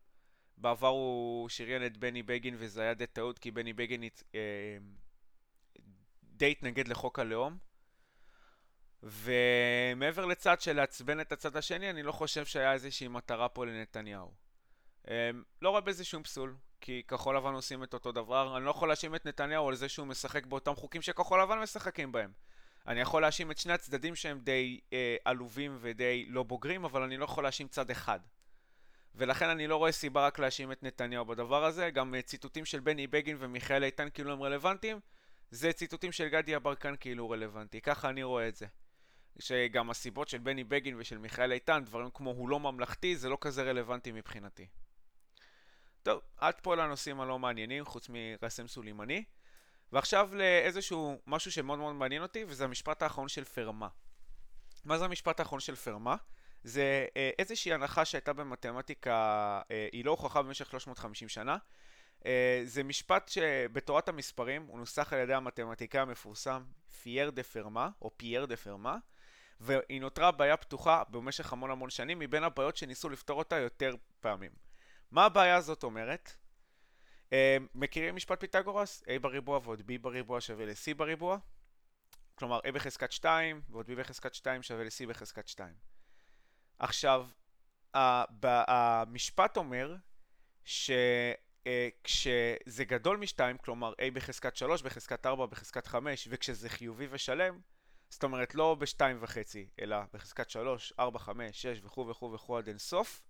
בעבר 0.57 0.87
הוא 0.87 1.49
שריין 1.49 1.85
את 1.85 1.97
בני 1.97 2.23
בגין 2.23 2.55
וזה 2.57 2.81
היה 2.81 2.93
די 2.93 3.07
טעות 3.07 3.39
כי 3.39 3.51
בני 3.51 3.73
בגין 3.73 4.03
הת... 4.03 4.23
uh, 4.31 4.35
די 6.23 6.51
התנגד 6.51 6.87
לחוק 6.87 7.19
הלאום. 7.19 7.57
ומעבר 9.03 10.25
לצד 10.25 10.61
של 10.61 10.75
לעצבן 10.75 11.19
את 11.19 11.31
הצד 11.31 11.57
השני, 11.57 11.89
אני 11.89 12.03
לא 12.03 12.11
חושב 12.11 12.45
שהיה 12.45 12.73
איזושהי 12.73 13.07
מטרה 13.07 13.49
פה 13.49 13.65
לנתניהו. 13.65 14.31
Um, 15.05 15.09
לא 15.61 15.69
רואה 15.69 15.81
בזה 15.81 16.03
שום 16.03 16.23
פסול. 16.23 16.55
כי 16.81 17.03
כחול 17.07 17.37
לבן 17.37 17.53
עושים 17.53 17.83
את 17.83 17.93
אותו 17.93 18.11
דבר. 18.11 18.57
אני 18.57 18.65
לא 18.65 18.69
יכול 18.69 18.87
להאשים 18.87 19.15
את 19.15 19.25
נתניהו 19.25 19.69
על 19.69 19.75
זה 19.75 19.89
שהוא 19.89 20.07
משחק 20.07 20.45
באותם 20.45 20.75
חוקים 20.75 21.01
שכחול 21.01 21.41
לבן 21.41 21.59
משחקים 21.59 22.11
בהם. 22.11 22.31
אני 22.87 22.99
יכול 22.99 23.21
להאשים 23.21 23.51
את 23.51 23.57
שני 23.57 23.73
הצדדים 23.73 24.15
שהם 24.15 24.39
די 24.39 24.79
אה, 24.93 25.15
עלובים 25.25 25.77
ודי 25.81 26.25
לא 26.27 26.43
בוגרים, 26.43 26.85
אבל 26.85 27.01
אני 27.01 27.17
לא 27.17 27.25
יכול 27.25 27.43
להאשים 27.43 27.67
צד 27.67 27.91
אחד. 27.91 28.19
ולכן 29.15 29.49
אני 29.49 29.67
לא 29.67 29.75
רואה 29.75 29.91
סיבה 29.91 30.25
רק 30.25 30.39
להאשים 30.39 30.71
את 30.71 30.83
נתניהו 30.83 31.25
בדבר 31.25 31.65
הזה. 31.65 31.89
גם 31.89 32.15
אה, 32.15 32.21
ציטוטים 32.21 32.65
של 32.65 32.79
בני 32.79 33.07
בגין 33.07 33.37
ומיכאל 33.39 33.83
איתן 33.83 34.07
כאילו 34.13 34.31
הם 34.31 34.43
רלוונטיים, 34.43 34.99
זה 35.51 35.73
ציטוטים 35.73 36.11
של 36.11 36.27
גדי 36.27 36.51
יברקן 36.51 36.95
כאילו 36.99 37.29
רלוונטי. 37.29 37.81
ככה 37.81 38.09
אני 38.09 38.23
רואה 38.23 38.47
את 38.47 38.55
זה. 38.55 38.65
שגם 39.39 39.89
הסיבות 39.89 40.27
של 40.27 40.37
בני 40.37 40.63
בגין 40.63 40.95
ושל 40.99 41.17
מיכאל 41.17 41.51
איתן, 41.51 41.83
דברים 41.85 42.09
כמו 42.13 42.29
הוא 42.29 42.49
לא 42.49 42.59
ממלכתי, 42.59 43.15
זה 43.15 43.29
לא 43.29 43.37
כזה 43.41 43.63
רלוונטי 43.63 44.11
מבחינתי. 44.11 44.67
טוב, 46.03 46.21
עד 46.37 46.55
פה 46.61 46.75
לנושאים 46.75 47.21
הלא 47.21 47.39
מעניינים, 47.39 47.85
חוץ 47.85 48.07
מקאסם 48.09 48.67
סולימני. 48.67 49.23
ועכשיו 49.91 50.35
לאיזשהו 50.35 51.21
משהו 51.27 51.51
שמאוד 51.51 51.79
מאוד 51.79 51.95
מעניין 51.95 52.21
אותי, 52.21 52.43
וזה 52.47 52.63
המשפט 52.63 53.01
האחרון 53.01 53.27
של 53.27 53.43
פרמה. 53.43 53.87
מה 54.85 54.97
זה 54.97 55.05
המשפט 55.05 55.39
האחרון 55.39 55.59
של 55.59 55.75
פרמה? 55.75 56.15
זה 56.63 57.05
אה, 57.17 57.29
איזושהי 57.39 57.73
הנחה 57.73 58.05
שהייתה 58.05 58.33
במתמטיקה, 58.33 59.13
אה, 59.71 59.87
היא 59.91 60.05
לא 60.05 60.11
הוכחה 60.11 60.41
במשך 60.41 60.71
350 60.71 61.29
שנה. 61.29 61.57
אה, 62.25 62.61
זה 62.63 62.83
משפט 62.83 63.29
שבתורת 63.29 64.09
המספרים 64.09 64.65
הוא 64.65 64.79
נוסח 64.79 65.13
על 65.13 65.19
ידי 65.19 65.33
המתמטיקאי 65.33 66.01
המפורסם 66.01 66.63
פייר 67.01 67.29
דה 67.29 67.43
פרמה, 67.43 67.89
או 68.01 68.17
פייר 68.17 68.45
דה 68.45 68.55
פרמה, 68.55 68.97
והיא 69.61 70.01
נותרה 70.01 70.31
בעיה 70.31 70.57
פתוחה 70.57 71.03
במשך 71.09 71.53
המון 71.53 71.71
המון 71.71 71.89
שנים, 71.89 72.19
מבין 72.19 72.43
הבעיות 72.43 72.77
שניסו 72.77 73.09
לפתור 73.09 73.39
אותה 73.39 73.55
יותר 73.55 73.95
פעמים. 74.19 74.51
מה 75.11 75.25
הבעיה 75.25 75.55
הזאת 75.55 75.83
אומרת? 75.83 76.31
Uh, 77.29 77.33
מכירים 77.75 78.15
משפט 78.15 78.39
פיתגורס? 78.39 79.03
a 79.03 79.19
בריבוע 79.21 79.59
ועוד 79.63 79.79
b 79.79 79.83
בריבוע 80.01 80.41
שווה 80.41 80.65
ל-c 80.65 80.93
בריבוע? 80.97 81.37
כלומר 82.35 82.59
a 82.59 82.71
בחזקת 82.71 83.11
2 83.11 83.61
ועוד 83.69 83.89
b 83.89 83.95
בחזקת 83.95 84.35
2 84.35 84.63
שווה 84.63 84.83
ל-c 84.83 85.07
בחזקת 85.07 85.47
2. 85.47 85.73
עכשיו, 86.79 87.27
המשפט 87.93 89.57
אומר 89.57 89.95
שכשזה 90.65 91.33
uh, 92.77 92.83
גדול 92.83 93.17
מ-2, 93.17 93.57
כלומר 93.57 93.93
a 93.93 94.11
בחזקת 94.13 94.55
3, 94.55 94.81
בחזקת 94.81 95.25
4, 95.25 95.45
בחזקת 95.45 95.87
5, 95.87 96.27
וכשזה 96.31 96.69
חיובי 96.69 97.07
ושלם, 97.11 97.59
זאת 98.11 98.23
אומרת 98.23 98.55
לא 98.55 98.75
ב-2.5, 98.79 99.37
אלא 99.81 99.97
בחזקת 100.13 100.49
3, 100.49 100.93
4, 100.99 101.19
5, 101.19 101.61
6 101.61 101.81
וכו' 101.83 102.07
וכו' 102.07 102.31
וכו' 102.33 102.57
עד 102.57 102.67
אינסוף, 102.67 103.21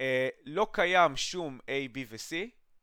אה, 0.00 0.28
לא 0.44 0.66
קיים 0.72 1.16
שום 1.16 1.58
A, 1.62 1.96
B 1.96 1.98
ו-C 2.08 2.34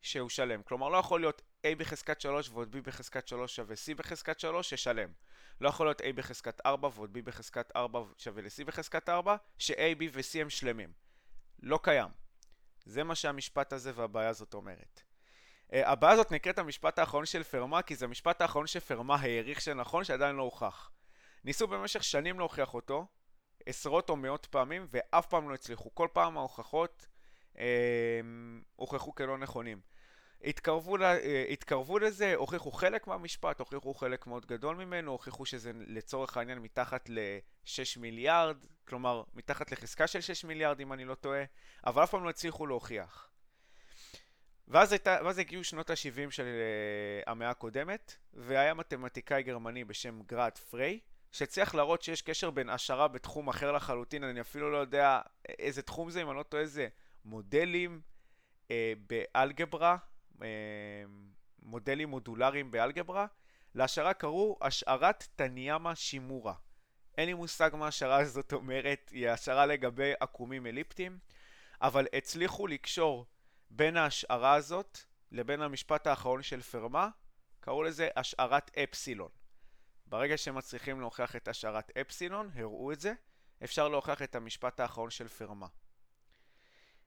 שהוא 0.02 0.28
שלם. 0.28 0.62
כלומר, 0.62 0.88
לא 0.88 0.96
יכול 0.96 1.20
להיות 1.20 1.42
A 1.66 1.68
בחזקת 1.78 2.20
3 2.20 2.48
ועוד 2.48 2.76
B 2.76 2.80
בחזקת 2.80 3.28
3 3.28 3.56
שווה 3.56 3.74
C 3.74 3.94
בחזקת 3.96 4.40
3 4.40 4.70
ששלם. 4.70 5.12
לא 5.60 5.68
יכול 5.68 5.86
להיות 5.86 6.00
A 6.00 6.04
בחזקת 6.14 6.66
4 6.66 6.88
ועוד 6.94 7.16
B 7.16 7.22
בחזקת 7.22 7.76
4 7.76 8.02
שווה 8.18 8.42
ל-C 8.42 8.64
בחזקת 8.64 9.08
4, 9.08 9.36
ש-A, 9.58 9.98
B 9.98 10.02
ו-C 10.12 10.40
הם 10.40 10.50
שלמים. 10.50 10.92
לא 11.62 11.78
קיים. 11.82 12.08
זה 12.84 13.04
מה 13.04 13.14
שהמשפט 13.14 13.72
הזה 13.72 13.92
והבעיה 13.94 14.28
הזאת 14.28 14.54
אומרת. 14.54 15.00
Uh, 15.70 15.76
הבעיה 15.76 16.12
הזאת 16.12 16.32
נקראת 16.32 16.58
המשפט 16.58 16.98
האחרון 16.98 17.26
של 17.26 17.42
פרמה, 17.42 17.82
כי 17.82 17.96
זה 17.96 18.04
המשפט 18.04 18.40
האחרון 18.40 18.66
שפרמה 18.66 19.16
העריך 19.16 19.60
שנכון, 19.60 20.04
שעדיין 20.04 20.36
לא 20.36 20.42
הוכח. 20.42 20.90
ניסו 21.44 21.66
במשך 21.66 22.04
שנים 22.04 22.38
להוכיח 22.38 22.74
אותו, 22.74 23.06
עשרות 23.66 24.10
או 24.10 24.16
מאות 24.16 24.46
פעמים, 24.46 24.86
ואף 24.90 25.26
פעם 25.26 25.48
לא 25.48 25.54
הצליחו. 25.54 25.94
כל 25.94 26.08
פעם 26.12 26.36
ההוכחות 26.36 27.06
אה, 27.58 28.20
הוכחו 28.76 29.14
כלא 29.14 29.38
נכונים. 29.38 29.80
התקרבו, 30.44 30.96
לה, 30.96 31.18
אה, 31.18 31.44
התקרבו 31.50 31.98
לזה, 31.98 32.34
הוכיחו 32.34 32.72
חלק 32.72 33.06
מהמשפט, 33.06 33.58
הוכיחו 33.58 33.94
חלק 33.94 34.26
מאוד 34.26 34.46
גדול 34.46 34.76
ממנו, 34.76 35.12
הוכיחו 35.12 35.46
שזה 35.46 35.72
לצורך 35.74 36.36
העניין 36.36 36.58
מתחת 36.58 37.08
ל-6 37.08 38.00
מיליארד, 38.00 38.56
כלומר 38.88 39.22
מתחת 39.34 39.72
לחזקה 39.72 40.06
של 40.06 40.20
6 40.20 40.44
מיליארד 40.44 40.80
אם 40.80 40.92
אני 40.92 41.04
לא 41.04 41.14
טועה, 41.14 41.44
אבל 41.86 42.04
אף 42.04 42.10
פעם 42.10 42.24
לא 42.24 42.30
הצליחו 42.30 42.66
להוכיח. 42.66 43.30
ואז, 44.68 44.92
הייתה, 44.92 45.18
ואז 45.24 45.38
הגיעו 45.38 45.64
שנות 45.64 45.90
ה-70 45.90 46.30
של 46.30 46.42
uh, 46.42 47.30
המאה 47.30 47.50
הקודמת, 47.50 48.16
והיה 48.34 48.74
מתמטיקאי 48.74 49.42
גרמני 49.42 49.84
בשם 49.84 50.22
גראד 50.22 50.58
פריי, 50.58 51.00
שהצליח 51.34 51.74
להראות 51.74 52.02
שיש 52.02 52.22
קשר 52.22 52.50
בין 52.50 52.68
השערה 52.68 53.08
בתחום 53.08 53.48
אחר 53.48 53.72
לחלוטין, 53.72 54.24
אני 54.24 54.40
אפילו 54.40 54.72
לא 54.72 54.76
יודע 54.76 55.20
איזה 55.48 55.82
תחום 55.82 56.10
זה, 56.10 56.22
אם 56.22 56.30
אני 56.30 56.36
לא 56.36 56.42
טועה 56.42 56.66
זה 56.66 56.88
מודלים 57.24 58.00
אה, 58.70 58.92
באלגברה, 59.06 59.96
אה, 60.42 60.48
מודלים 61.62 62.08
מודולריים 62.08 62.70
באלגברה, 62.70 63.26
להשערה 63.74 64.14
קראו 64.14 64.58
השערת 64.60 65.28
טניאמה 65.36 65.94
שימורה. 65.94 66.54
אין 67.18 67.26
לי 67.26 67.34
מושג 67.34 67.70
מה 67.72 67.86
השערה 67.86 68.18
הזאת 68.18 68.52
אומרת, 68.52 69.10
היא 69.12 69.28
השערה 69.28 69.66
לגבי 69.66 70.12
עקומים 70.20 70.66
אליפטיים, 70.66 71.18
אבל 71.80 72.06
הצליחו 72.12 72.66
לקשור 72.66 73.26
בין 73.70 73.96
ההשערה 73.96 74.54
הזאת 74.54 74.98
לבין 75.32 75.62
המשפט 75.62 76.06
האחרון 76.06 76.42
של 76.42 76.62
פרמה, 76.62 77.08
קראו 77.60 77.82
לזה 77.82 78.08
השערת 78.16 78.70
אפסילון. 78.78 79.43
ברגע 80.06 80.36
שהם 80.36 80.54
מצליחים 80.54 81.00
להוכיח 81.00 81.36
את 81.36 81.48
השערת 81.48 81.96
אפסילון, 81.96 82.50
הראו 82.54 82.92
את 82.92 83.00
זה, 83.00 83.12
אפשר 83.64 83.88
להוכיח 83.88 84.22
את 84.22 84.34
המשפט 84.34 84.80
האחרון 84.80 85.10
של 85.10 85.28
פרמה. 85.28 85.66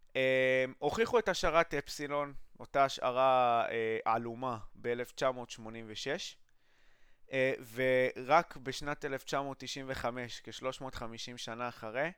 Um, 0.07 0.17
הוכיחו 0.79 1.19
את 1.19 1.29
השערת 1.29 1.73
אפסילון, 1.73 2.33
אותה 2.59 2.85
השערה 2.85 3.65
uh, 3.67 3.71
עלומה 4.05 4.57
ב-1986, 4.75 5.59
uh, 7.27 7.31
ורק 7.73 8.57
בשנת 8.57 9.05
1995, 9.05 10.41
כ-350 10.41 11.37
שנה 11.37 11.69
אחרי, 11.69 12.11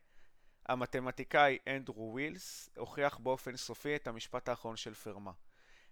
המתמטיקאי 0.66 1.58
אנדרו 1.68 2.12
ווילס 2.12 2.70
הוכיח 2.78 3.18
באופן 3.18 3.56
סופי 3.56 3.96
את 3.96 4.08
המשפט 4.08 4.50
האחרון 4.50 4.76
של 4.76 4.94
פרמה. 4.94 5.32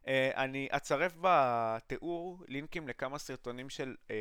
Uh, 0.07 0.09
אני 0.35 0.67
אצרף 0.71 1.13
בתיאור 1.21 2.43
לינקים 2.47 2.87
לכמה 2.87 3.17
סרטונים 3.17 3.69
של 3.69 3.95
uh, 4.07 4.11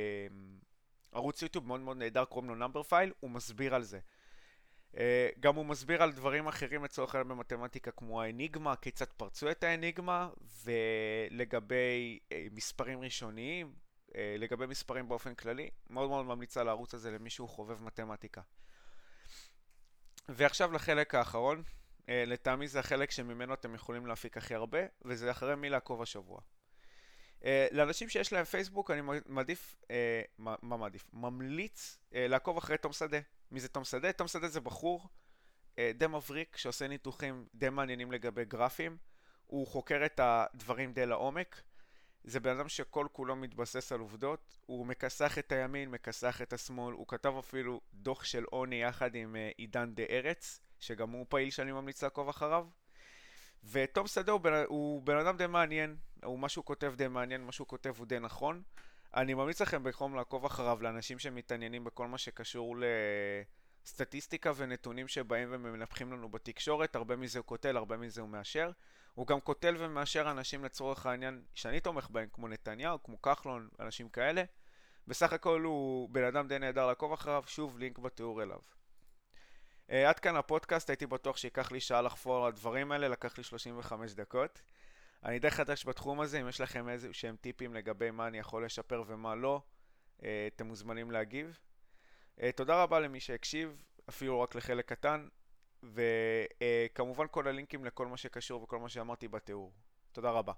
ערוץ 1.12 1.42
יוטיוב 1.42 1.66
מאוד 1.66 1.80
מאוד 1.80 1.96
נהדר, 1.96 2.24
קוראים 2.24 2.48
לו 2.48 2.54
נאמבר 2.54 2.82
פייל, 2.82 3.12
הוא 3.20 3.30
מסביר 3.30 3.74
על 3.74 3.82
זה. 3.82 3.98
Uh, 4.92 4.98
גם 5.40 5.54
הוא 5.54 5.66
מסביר 5.66 6.02
על 6.02 6.12
דברים 6.12 6.46
אחרים 6.46 6.84
לצורך 6.84 7.14
העניין 7.14 7.28
במתמטיקה 7.28 7.90
כמו 7.90 8.22
האניגמה, 8.22 8.76
כיצד 8.76 9.12
פרצו 9.16 9.50
את 9.50 9.64
האניגמה, 9.64 10.30
ולגבי 10.64 12.18
uh, 12.22 12.34
מספרים 12.52 13.00
ראשוניים, 13.00 13.74
uh, 14.08 14.12
לגבי 14.38 14.66
מספרים 14.66 15.08
באופן 15.08 15.34
כללי, 15.34 15.70
מאוד 15.90 16.08
מאוד 16.08 16.26
ממליץ 16.26 16.56
על 16.56 16.68
הערוץ 16.68 16.94
הזה 16.94 17.10
למי 17.10 17.30
שהוא 17.30 17.48
חובב 17.48 17.82
מתמטיקה. 17.82 18.40
ועכשיו 20.28 20.72
לחלק 20.72 21.14
האחרון, 21.14 21.62
לטעמי 22.08 22.68
זה 22.68 22.80
החלק 22.80 23.10
שממנו 23.10 23.54
אתם 23.54 23.74
יכולים 23.74 24.06
להפיק 24.06 24.36
הכי 24.36 24.54
הרבה, 24.54 24.78
וזה 25.02 25.30
אחרי 25.30 25.56
מי 25.56 25.70
לעקוב 25.70 26.02
השבוע. 26.02 26.40
Uh, 27.40 27.44
לאנשים 27.70 28.08
שיש 28.08 28.32
להם 28.32 28.44
פייסבוק 28.44 28.90
אני 28.90 29.00
מעדיף, 29.26 29.76
uh, 29.82 29.86
מה, 30.38 30.56
מעדיף? 30.62 31.04
ממליץ 31.12 31.98
לעקוב 32.12 32.56
אחרי 32.56 32.78
תום 32.78 32.92
שדה. 32.92 33.18
מי 33.50 33.60
זה 33.60 33.68
תום 33.68 33.84
שדה? 33.84 34.12
תום 34.12 34.28
שדה 34.28 34.48
זה 34.48 34.60
בחור 34.60 35.08
די 35.94 36.06
מבריק 36.06 36.56
שעושה 36.56 36.88
ניתוחים 36.88 37.46
די 37.54 37.68
מעניינים 37.68 38.12
לגבי 38.12 38.44
גרפים. 38.44 38.96
הוא 39.46 39.66
חוקר 39.66 40.06
את 40.06 40.20
הדברים 40.22 40.92
די 40.92 41.06
לעומק. 41.06 41.62
זה 42.26 42.40
בן 42.40 42.56
אדם 42.56 42.68
שכל 42.68 43.06
כולו 43.12 43.36
מתבסס 43.36 43.92
על 43.92 44.00
עובדות, 44.00 44.58
הוא 44.66 44.86
מכסח 44.86 45.38
את 45.38 45.52
הימין, 45.52 45.90
מכסח 45.90 46.42
את 46.42 46.52
השמאל, 46.52 46.94
הוא 46.94 47.06
כתב 47.08 47.34
אפילו 47.38 47.80
דוח 47.92 48.24
של 48.24 48.44
עוני 48.44 48.82
יחד 48.82 49.14
עם 49.14 49.36
אה, 49.36 49.50
עידן 49.56 49.94
דה 49.94 50.02
ארץ, 50.10 50.60
שגם 50.80 51.10
הוא 51.10 51.26
פעיל 51.28 51.50
שאני 51.50 51.72
ממליץ 51.72 52.02
לעקוב 52.02 52.28
אחריו. 52.28 52.66
ותום 53.64 54.06
שדה 54.06 54.32
הוא, 54.32 54.40
בן, 54.40 54.52
הוא 54.66 55.02
בן 55.02 55.16
אדם 55.16 55.36
די 55.36 55.46
מעניין, 55.46 55.96
הוא 56.24 56.38
מה 56.38 56.48
שהוא 56.48 56.64
כותב 56.64 56.94
די 56.96 57.08
מעניין, 57.08 57.44
מה 57.44 57.52
שהוא 57.52 57.66
כותב 57.66 57.94
הוא 57.98 58.06
די 58.06 58.18
נכון. 58.18 58.62
אני 59.14 59.34
ממליץ 59.34 59.62
לכם 59.62 59.82
בחום 59.82 60.14
לעקוב 60.14 60.44
אחריו 60.44 60.78
לאנשים 60.82 61.18
שמתעניינים 61.18 61.84
בכל 61.84 62.06
מה 62.06 62.18
שקשור 62.18 62.76
לסטטיסטיקה 63.84 64.52
ונתונים 64.56 65.08
שבאים 65.08 65.48
ומנפחים 65.50 66.12
לנו 66.12 66.28
בתקשורת, 66.28 66.96
הרבה 66.96 67.16
מזה 67.16 67.38
הוא 67.38 67.46
כותל, 67.46 67.76
הרבה 67.76 67.96
מזה 67.96 68.20
הוא 68.20 68.28
מאשר. 68.28 68.70
הוא 69.14 69.26
גם 69.26 69.40
כותל 69.40 69.74
ומאשר 69.78 70.30
אנשים 70.30 70.64
לצורך 70.64 71.06
העניין 71.06 71.42
שאני 71.54 71.80
תומך 71.80 72.10
בהם, 72.10 72.28
כמו 72.32 72.48
נתניהו, 72.48 73.02
כמו 73.02 73.22
כחלון, 73.22 73.68
אנשים 73.80 74.08
כאלה. 74.08 74.42
בסך 75.08 75.32
הכל 75.32 75.62
הוא 75.62 76.08
בן 76.08 76.24
אדם 76.24 76.48
די 76.48 76.58
נהדר 76.58 76.86
לעקוב 76.86 77.12
אחריו, 77.12 77.44
שוב 77.46 77.78
לינק 77.78 77.98
בתיאור 77.98 78.42
אליו. 78.42 78.58
Uh, 79.88 79.92
עד 80.08 80.18
כאן 80.18 80.36
הפודקאסט, 80.36 80.90
הייתי 80.90 81.06
בטוח 81.06 81.36
שייקח 81.36 81.72
לי 81.72 81.80
שעה 81.80 82.02
לחפור 82.02 82.36
על 82.36 82.48
הדברים 82.48 82.92
האלה, 82.92 83.08
לקח 83.08 83.38
לי 83.38 83.44
35 83.44 84.12
דקות. 84.12 84.62
אני 85.24 85.38
די 85.38 85.50
חדש 85.50 85.86
בתחום 85.86 86.20
הזה, 86.20 86.40
אם 86.40 86.48
יש 86.48 86.60
לכם 86.60 86.88
איזה 86.88 87.08
שהם 87.12 87.36
טיפים 87.40 87.74
לגבי 87.74 88.10
מה 88.10 88.26
אני 88.26 88.38
יכול 88.38 88.64
לשפר 88.64 89.04
ומה 89.06 89.34
לא, 89.34 89.60
uh, 90.18 90.22
אתם 90.54 90.66
מוזמנים 90.66 91.10
להגיב. 91.10 91.58
Uh, 92.38 92.42
תודה 92.56 92.82
רבה 92.82 93.00
למי 93.00 93.20
שהקשיב, 93.20 93.82
אפילו 94.08 94.40
רק 94.40 94.54
לחלק 94.54 94.92
קטן, 94.92 95.28
וכמובן 95.82 97.24
uh, 97.24 97.28
כל 97.28 97.48
הלינקים 97.48 97.84
לכל 97.84 98.06
מה 98.06 98.16
שקשור 98.16 98.62
וכל 98.62 98.78
מה 98.78 98.88
שאמרתי 98.88 99.28
בתיאור. 99.28 99.72
תודה 100.12 100.30
רבה. 100.30 100.52